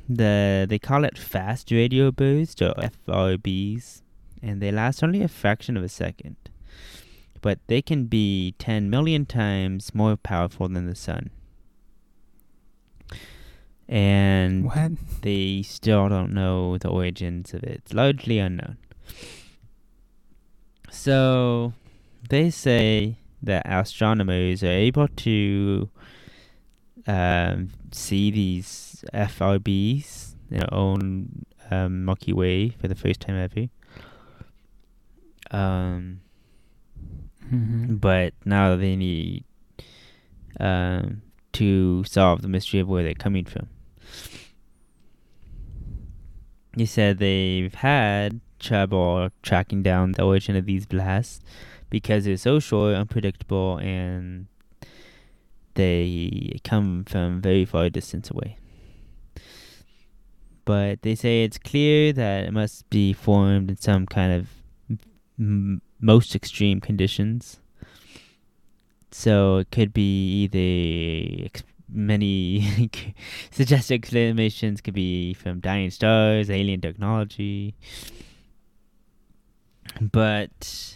the 0.10 0.66
they 0.68 0.80
call 0.80 1.04
it 1.04 1.18
fast 1.18 1.72
radio 1.72 2.12
bursts 2.12 2.62
or 2.62 2.74
FRBs, 2.74 4.02
and 4.42 4.62
they 4.62 4.72
last 4.72 5.04
only 5.04 5.22
a 5.22 5.28
fraction 5.28 5.78
of 5.78 5.84
a 5.84 5.90
second, 5.90 6.36
but 7.42 7.60
they 7.68 7.82
can 7.82 8.06
be 8.06 8.56
10 8.60 8.90
million 8.90 9.26
times 9.26 9.94
more 9.94 10.16
powerful 10.16 10.68
than 10.68 10.86
the 10.86 10.96
sun. 10.96 11.30
And 13.90 14.66
what? 14.66 14.92
they 15.22 15.62
still 15.62 16.10
don't 16.10 16.34
know 16.34 16.78
the 16.78 16.90
origins 16.90 17.54
of 17.54 17.64
it. 17.64 17.82
It's 17.86 17.94
largely 17.94 18.38
unknown. 18.40 18.78
So 20.90 21.74
they 22.30 22.50
say 22.50 23.18
that 23.42 23.66
astronomers 23.66 24.64
are 24.64 24.68
able 24.68 25.08
to 25.08 25.90
um, 27.06 27.70
see 27.92 28.32
these 28.32 29.06
FRBs, 29.14 30.36
their 30.50 30.74
own 30.74 31.46
um, 31.72 32.06
Milky 32.06 32.34
Way, 32.34 32.70
for 32.70 32.88
the 32.88 32.96
first 32.96 33.22
time 33.22 33.38
ever. 33.38 33.68
Um, 35.50 36.22
Mm-hmm. 37.52 37.96
but 37.96 38.34
now 38.44 38.76
they 38.76 38.96
need 38.96 39.46
um, 40.60 41.22
to 41.54 42.04
solve 42.04 42.42
the 42.42 42.48
mystery 42.48 42.80
of 42.82 42.88
where 42.88 43.04
they're 43.04 43.14
coming 43.14 43.46
from. 43.46 43.70
He 46.76 46.86
said 46.86 47.18
they've 47.18 47.74
had 47.74 48.42
trouble 48.60 49.30
tracking 49.42 49.82
down 49.82 50.12
the 50.12 50.24
origin 50.24 50.56
of 50.56 50.66
these 50.66 50.86
blasts 50.86 51.42
because 51.90 52.26
they're 52.26 52.38
so 52.38 52.60
short, 52.60 52.96
unpredictable, 52.96 53.78
and 53.78 54.48
they 55.76 56.60
come 56.64 57.06
from 57.06 57.42
very 57.42 57.66
far 57.66 57.90
distance 57.90 58.30
away. 58.30 58.58
But 60.66 61.02
they 61.02 61.16
say 61.16 61.44
it's 61.44 61.58
clear 61.58 62.12
that 62.14 62.44
it 62.44 62.52
must 62.52 62.90
be 62.90 63.14
formed 63.14 63.70
in 63.70 63.78
some 63.78 64.06
kind 64.06 64.34
of 64.34 64.50
most 66.00 66.36
extreme 66.36 66.80
conditions. 66.82 67.60
So 69.12 69.58
it 69.58 69.72
could 69.72 69.94
be 69.94 70.48
the 70.48 71.50
many 71.90 72.90
suggested 73.52 73.96
explanations 73.96 74.82
could 74.82 74.94
be 74.94 75.34
from 75.34 75.60
dying 75.60 75.90
stars, 75.90 76.50
alien 76.50 76.82
technology, 76.82 77.76
but 80.00 80.96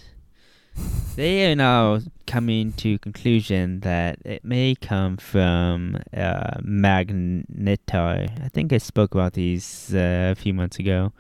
they 1.16 1.52
are 1.52 1.56
now 1.56 2.00
coming 2.28 2.72
to 2.74 2.98
conclusion 3.00 3.82
that 3.82 4.20
it 4.24 4.44
may 4.44 4.76
come 4.76 5.18
from 5.18 5.98
uh, 6.16 6.58
magnetar. 6.62 8.44
I 8.44 8.48
think 8.50 8.72
I 8.72 8.78
spoke 8.78 9.14
about 9.14 9.34
these 9.34 9.94
uh, 9.94 10.30
a 10.32 10.36
few 10.36 10.54
months 10.54 10.80
ago. 10.80 11.12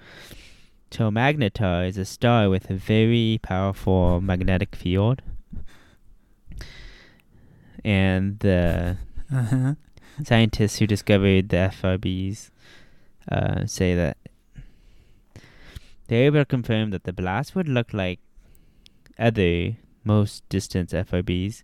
So 0.92 1.10
magnetar 1.10 1.88
is 1.88 1.98
a 1.98 2.06
star 2.06 2.50
with 2.50 2.70
a 2.70 2.76
very 2.76 3.40
powerful 3.42 4.20
magnetic 4.20 4.76
field, 4.76 5.22
and 7.84 8.40
the 8.40 8.98
Uh-huh. 9.32 9.76
scientists 10.26 10.80
who 10.80 10.86
discovered 10.88 11.48
the 11.48 11.72
FRBs 11.72 12.52
uh, 13.32 13.66
say 13.66 13.96
that 13.96 14.18
they're 16.08 16.26
able 16.26 16.42
to 16.42 16.46
confirm 16.46 16.92
that 16.92 17.06
the 17.06 17.14
blast 17.14 17.56
would 17.56 17.70
look 17.70 17.94
like 17.94 18.20
other 19.18 19.78
most 20.04 20.44
distant 20.50 20.90
FRBs 20.92 21.64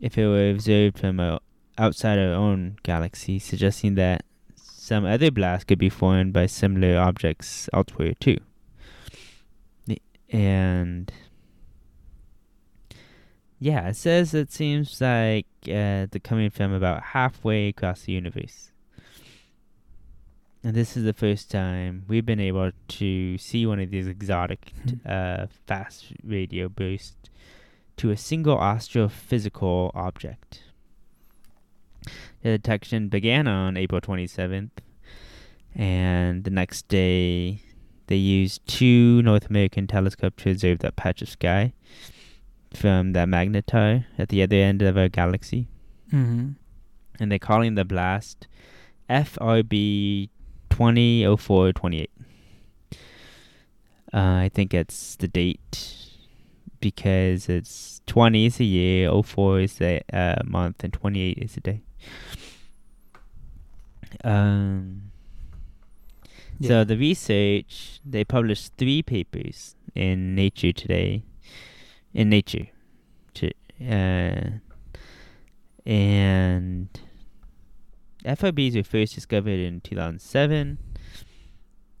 if 0.00 0.16
it 0.16 0.26
were 0.26 0.48
observed 0.48 0.98
from 0.98 1.20
uh, 1.20 1.38
outside 1.76 2.18
our 2.18 2.32
own 2.32 2.78
galaxy, 2.82 3.38
suggesting 3.38 3.96
that 3.96 4.24
some 4.90 5.04
other 5.04 5.30
blast 5.30 5.68
could 5.68 5.78
be 5.78 5.88
formed 5.88 6.32
by 6.32 6.46
similar 6.46 6.98
objects 6.98 7.68
elsewhere 7.72 8.12
too. 8.18 8.38
And 10.32 11.12
yeah, 13.60 13.86
it 13.86 13.94
says 13.94 14.34
it 14.34 14.50
seems 14.50 15.00
like 15.00 15.46
uh, 15.62 16.10
they're 16.10 16.24
coming 16.24 16.50
from 16.50 16.72
about 16.72 17.02
halfway 17.14 17.68
across 17.68 18.02
the 18.02 18.14
universe. 18.14 18.72
And 20.64 20.74
this 20.74 20.96
is 20.96 21.04
the 21.04 21.12
first 21.12 21.52
time 21.52 22.04
we've 22.08 22.26
been 22.26 22.40
able 22.40 22.72
to 22.88 23.38
see 23.38 23.66
one 23.66 23.78
of 23.78 23.92
these 23.92 24.08
exotic 24.08 24.72
uh, 25.06 25.46
fast 25.68 26.06
radio 26.24 26.68
bursts 26.68 27.30
to 27.98 28.10
a 28.10 28.16
single 28.16 28.56
astrophysical 28.56 29.92
object. 29.94 30.64
The 32.42 32.50
detection 32.50 33.08
began 33.08 33.46
on 33.46 33.76
April 33.76 34.00
27th, 34.00 34.70
and 35.74 36.44
the 36.44 36.50
next 36.50 36.88
day 36.88 37.60
they 38.06 38.16
used 38.16 38.66
two 38.66 39.22
North 39.22 39.50
American 39.50 39.86
telescopes 39.86 40.42
to 40.42 40.50
observe 40.50 40.78
that 40.80 40.96
patch 40.96 41.20
of 41.22 41.28
sky 41.28 41.72
from 42.74 43.12
that 43.12 43.28
magnetar 43.28 44.04
at 44.18 44.30
the 44.30 44.42
other 44.42 44.56
end 44.56 44.80
of 44.82 44.96
our 44.96 45.08
galaxy. 45.08 45.68
Mm-hmm. 46.12 46.50
And 47.20 47.30
they're 47.30 47.38
calling 47.38 47.74
the 47.74 47.84
blast 47.84 48.48
FRB 49.08 50.30
200428. 50.70 52.10
Uh, 54.12 54.16
I 54.16 54.50
think 54.52 54.74
it's 54.74 55.16
the 55.16 55.28
date 55.28 56.16
because 56.80 57.48
it's 57.48 58.00
20 58.06 58.46
is 58.46 58.60
a 58.60 58.64
year, 58.64 59.22
04 59.22 59.60
is 59.60 59.80
a 59.80 60.00
uh, 60.12 60.42
month, 60.44 60.82
and 60.82 60.92
28 60.92 61.38
is 61.38 61.56
a 61.56 61.60
day. 61.60 61.82
Um, 64.24 65.10
Yeah. 66.60 66.68
So 66.68 66.84
the 66.84 66.96
research, 66.98 68.00
they 68.04 68.22
published 68.22 68.72
three 68.76 69.02
papers 69.02 69.76
in 69.94 70.34
Nature 70.34 70.72
today, 70.72 71.24
in 72.12 72.28
Nature, 72.28 72.66
to, 73.34 73.50
uh, 73.80 74.60
and 75.86 76.88
FRBs 78.26 78.76
were 78.76 78.82
first 78.82 79.14
discovered 79.14 79.58
in 79.58 79.80
2007, 79.80 80.76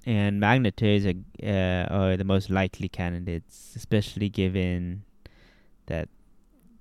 and 0.04 0.40
magnetars 0.40 1.06
are, 1.06 1.14
uh, 1.42 1.86
are 1.88 2.16
the 2.18 2.24
most 2.24 2.50
likely 2.50 2.90
candidates, 2.90 3.72
especially 3.76 4.28
given 4.28 5.04
that 5.86 6.10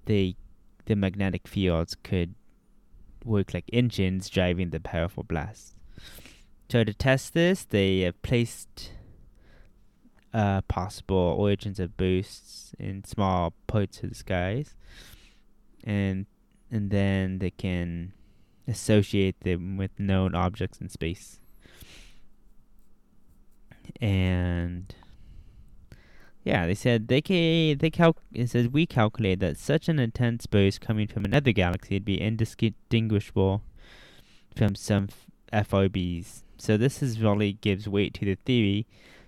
they 0.05 0.35
the 0.85 0.95
magnetic 0.95 1.47
fields 1.47 1.95
could 2.03 2.33
work 3.25 3.53
like 3.53 3.65
engines 3.71 4.29
driving 4.29 4.69
the 4.69 4.79
powerful 4.79 5.23
blast. 5.23 5.75
So 6.69 6.83
to 6.83 6.93
test 6.93 7.33
this, 7.33 7.63
they 7.63 8.01
have 8.01 8.21
placed 8.21 8.91
uh, 10.33 10.61
possible 10.61 11.35
origins 11.37 11.79
of 11.79 11.97
boosts 11.97 12.73
in 12.77 13.03
small 13.03 13.53
parts 13.67 14.03
of 14.03 14.09
the 14.09 14.15
skies, 14.15 14.75
and 15.83 16.27
and 16.71 16.91
then 16.91 17.39
they 17.39 17.49
can 17.49 18.13
associate 18.67 19.39
them 19.41 19.77
with 19.77 19.99
known 19.99 20.35
objects 20.35 20.79
in 20.79 20.89
space. 20.89 21.39
And 23.99 24.93
yeah, 26.43 26.65
they 26.65 26.75
said 26.75 27.07
they 27.07 27.21
can 27.21 27.77
they 27.77 27.89
cal- 27.89 28.15
it 28.33 28.49
says 28.49 28.67
we 28.67 28.85
calculate 28.85 29.39
that 29.39 29.57
such 29.57 29.89
an 29.89 29.99
intense 29.99 30.45
burst 30.45 30.81
coming 30.81 31.07
from 31.07 31.25
another 31.25 31.51
galaxy 31.51 31.95
would 31.95 32.05
be 32.05 32.19
indistinguishable 32.19 33.61
from 34.55 34.75
some 34.75 35.09
f- 35.51 35.67
FRBs. 35.67 36.43
So 36.57 36.77
this 36.77 37.01
is 37.01 37.21
really 37.21 37.53
gives 37.53 37.87
weight 37.87 38.13
to 38.15 38.25
the 38.25 38.35
theory, 38.35 38.87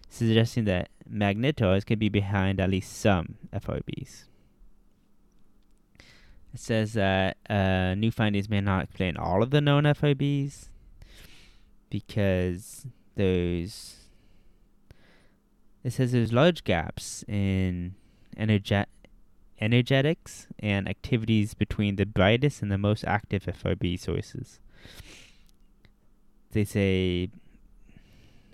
suggesting 0.10 0.66
that 0.66 0.90
magnetars 1.10 1.86
could 1.86 2.00
be 2.00 2.10
behind 2.10 2.60
at 2.60 2.70
least 2.70 2.98
some 2.98 3.36
FRBs. 3.54 4.26
It 6.54 6.60
says 6.60 6.94
that 6.94 7.38
uh, 7.50 7.96
new 7.96 8.12
findings 8.12 8.50
may 8.50 8.60
not 8.60 8.84
explain 8.86 9.16
all 9.16 9.42
of 9.42 9.52
the 9.52 9.62
known 9.62 9.84
FRBs 9.84 10.68
because 11.90 12.86
there's 13.16 14.01
it 15.84 15.92
says 15.94 16.12
there's 16.12 16.34
large 16.34 16.64
gaps 16.64 17.24
in 17.28 17.96
energe- 18.38 18.86
energetics 19.60 20.48
and 20.60 20.88
activities 20.88 21.54
between 21.54 21.96
the 21.96 22.06
brightest 22.06 22.62
and 22.62 22.72
the 22.72 22.78
most 22.78 23.04
active 23.06 23.44
FRB 23.44 24.00
sources. 24.00 24.60
They 26.52 26.66
say 26.66 27.30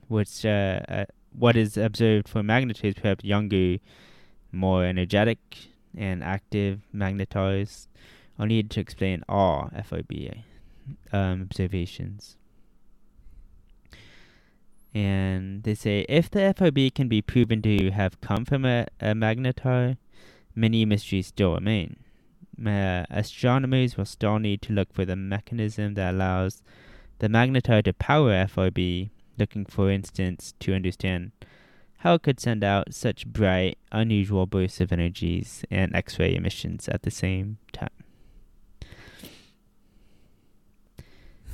which 0.07 0.45
uh, 0.45 0.80
uh, 0.88 1.05
what 1.38 1.55
is 1.57 1.78
observed 1.78 2.28
for 2.28 2.43
magnetars 2.43 2.95
perhaps 2.95 3.23
younger, 3.23 3.78
more 4.51 4.86
energetic 4.86 5.39
and 5.95 6.23
active 6.23 6.82
magnetars 6.93 7.88
are 8.39 8.47
needed 8.47 8.71
to 8.71 8.80
explain 8.80 9.23
all 9.28 9.69
FRB 9.75 10.43
um, 11.11 11.41
observations. 11.41 12.38
And 14.97 15.61
they 15.61 15.75
say 15.75 16.07
if 16.09 16.31
the 16.31 16.39
FRB 16.39 16.95
can 16.95 17.07
be 17.07 17.21
proven 17.21 17.61
to 17.61 17.91
have 17.91 18.19
come 18.19 18.45
from 18.45 18.65
a, 18.65 18.87
a 18.99 19.13
magnetar, 19.13 19.97
many 20.55 20.85
mysteries 20.85 21.27
still 21.27 21.53
remain. 21.53 21.97
Uh, 22.65 23.05
astronomers 23.11 23.95
will 23.95 24.05
still 24.05 24.39
need 24.39 24.63
to 24.63 24.73
look 24.73 24.91
for 24.91 25.05
the 25.05 25.15
mechanism 25.15 25.93
that 25.93 26.15
allows 26.15 26.63
the 27.19 27.27
magnetar 27.27 27.83
to 27.83 27.93
power 27.93 28.31
FRB, 28.31 29.11
looking, 29.37 29.65
for 29.65 29.91
instance, 29.91 30.55
to 30.59 30.73
understand 30.73 31.31
how 31.97 32.15
it 32.15 32.23
could 32.23 32.39
send 32.39 32.63
out 32.63 32.91
such 32.91 33.27
bright, 33.27 33.77
unusual 33.91 34.47
bursts 34.47 34.81
of 34.81 34.91
energies 34.91 35.63
and 35.69 35.95
X 35.95 36.17
ray 36.17 36.33
emissions 36.33 36.87
at 36.87 37.03
the 37.03 37.11
same 37.11 37.59
time. 37.71 37.89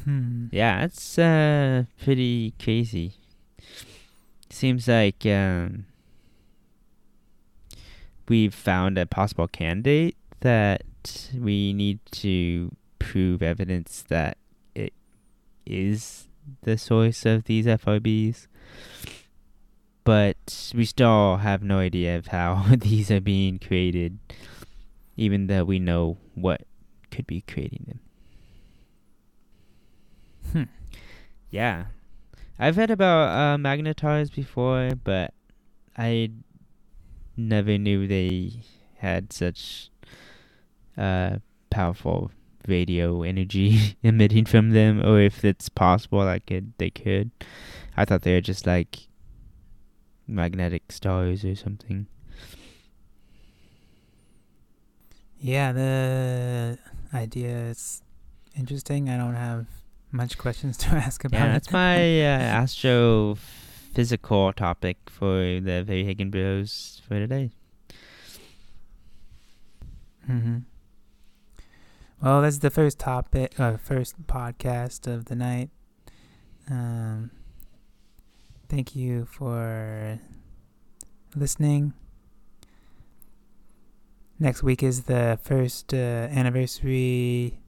Hmm. 0.06 0.46
Yeah, 0.52 0.86
it's 0.86 1.20
uh, 1.20 1.84
pretty 2.02 2.54
crazy. 2.58 3.16
Seems 4.64 4.88
like 4.88 5.26
um, 5.26 5.88
we've 8.30 8.56
found 8.56 8.98
a 8.98 9.06
possible 9.06 9.50
candidate 9.50 10.16
that 10.40 10.84
we 11.38 11.74
need 11.74 12.00
to 12.12 12.74
prove 12.98 13.44
evidence 13.44 14.06
that 14.08 14.38
it 14.74 14.94
is 15.66 16.30
the 16.62 16.78
source 16.78 17.26
of 17.26 17.44
these 17.44 17.66
FRBs. 17.66 18.48
But 20.06 20.72
we 20.74 20.86
still 20.86 21.36
have 21.36 21.62
no 21.62 21.80
idea 21.80 22.18
of 22.18 22.28
how 22.28 22.64
these 22.78 23.12
are 23.12 23.20
being 23.20 23.60
created, 23.60 24.18
even 25.18 25.48
though 25.48 25.66
we 25.66 25.78
know 25.78 26.20
what 26.36 26.62
could 27.12 27.28
be 27.28 27.42
creating 27.42 27.86
them. 27.86 28.00
Hmm. 30.54 30.74
Yeah. 31.50 31.88
I've 32.64 32.78
heard 32.78 32.92
about 32.92 33.28
uh, 33.28 33.58
magnetars 33.58 34.34
before, 34.34 34.92
but 35.04 35.34
I 35.98 36.32
never 37.36 37.78
knew 37.78 38.08
they 38.08 38.54
had 39.00 39.34
such 39.34 39.90
uh, 40.98 41.40
powerful 41.70 42.32
radio 42.66 43.24
energy 43.24 43.98
emitting 44.02 44.46
from 44.46 44.70
them, 44.70 45.06
or 45.06 45.20
if 45.20 45.44
it's 45.44 45.68
possible, 45.68 46.20
like 46.20 46.50
it, 46.52 46.78
they 46.78 46.90
could. 46.90 47.32
I 47.98 48.06
thought 48.06 48.22
they 48.22 48.34
were 48.34 48.40
just 48.40 48.66
like 48.66 49.10
magnetic 50.26 50.90
stars 50.94 51.44
or 51.44 51.56
something. 51.56 52.08
Yeah, 55.38 55.74
the 55.74 56.80
idea 57.14 57.72
is 57.72 58.04
interesting. 58.56 59.10
I 59.10 59.18
don't 59.18 59.36
have 59.36 59.68
much 60.14 60.38
questions 60.38 60.78
to 60.84 60.90
ask 60.90 61.26
about 61.26 61.40
Yeah, 61.40 61.52
that's 61.54 61.72
my 61.72 61.96
uh, 62.22 62.62
astrophysical 62.64 64.54
topic 64.56 64.98
for 65.10 65.60
the 65.60 65.84
Very 65.84 66.06
Hagen 66.06 66.30
Bros 66.30 67.02
for 67.08 67.16
today. 67.16 67.52
Mm-hmm. 70.30 70.60
Well, 72.22 72.42
that's 72.42 72.60
the 72.60 72.70
first 72.70 73.00
topic, 73.00 73.60
uh, 73.60 73.76
first 73.76 74.28
podcast 74.28 75.08
of 75.08 75.26
the 75.26 75.36
night. 75.36 75.70
Um, 76.70 77.32
thank 78.70 78.96
you 78.96 79.26
for 79.26 80.20
listening. 81.36 81.94
Next 84.40 84.64
week 84.64 84.82
is 84.82 85.04
the 85.04 85.38
first 85.44 85.94
uh, 85.94 85.98
anniversary 85.98 87.60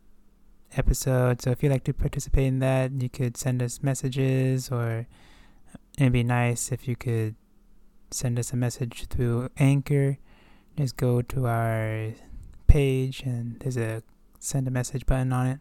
episode, 0.77 1.41
so 1.41 1.51
if 1.51 1.63
you'd 1.63 1.71
like 1.71 1.83
to 1.85 1.93
participate 1.93 2.45
in 2.45 2.59
that, 2.59 2.91
you 2.91 3.09
could 3.09 3.37
send 3.37 3.61
us 3.61 3.81
messages, 3.81 4.71
or 4.71 5.07
it'd 5.97 6.13
be 6.13 6.23
nice 6.23 6.71
if 6.71 6.87
you 6.87 6.95
could 6.95 7.35
send 8.11 8.39
us 8.39 8.53
a 8.53 8.55
message 8.55 9.07
through 9.07 9.49
Anchor. 9.57 10.17
Just 10.77 10.97
go 10.97 11.21
to 11.21 11.47
our 11.47 12.11
page 12.67 13.21
and 13.23 13.59
there's 13.59 13.77
a 13.77 14.03
send 14.39 14.67
a 14.67 14.71
message 14.71 15.05
button 15.05 15.31
on 15.31 15.47
it. 15.47 15.59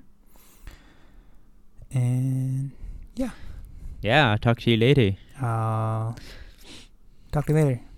And 1.93 2.73
Yeah, 4.03 4.33
I'll 4.33 4.39
talk 4.39 4.61
to 4.61 4.71
you 4.71 4.77
later. 4.77 5.17
I'll 5.41 6.17
talk 7.33 7.47
to 7.47 7.53
you 7.53 7.59
later. 7.59 7.94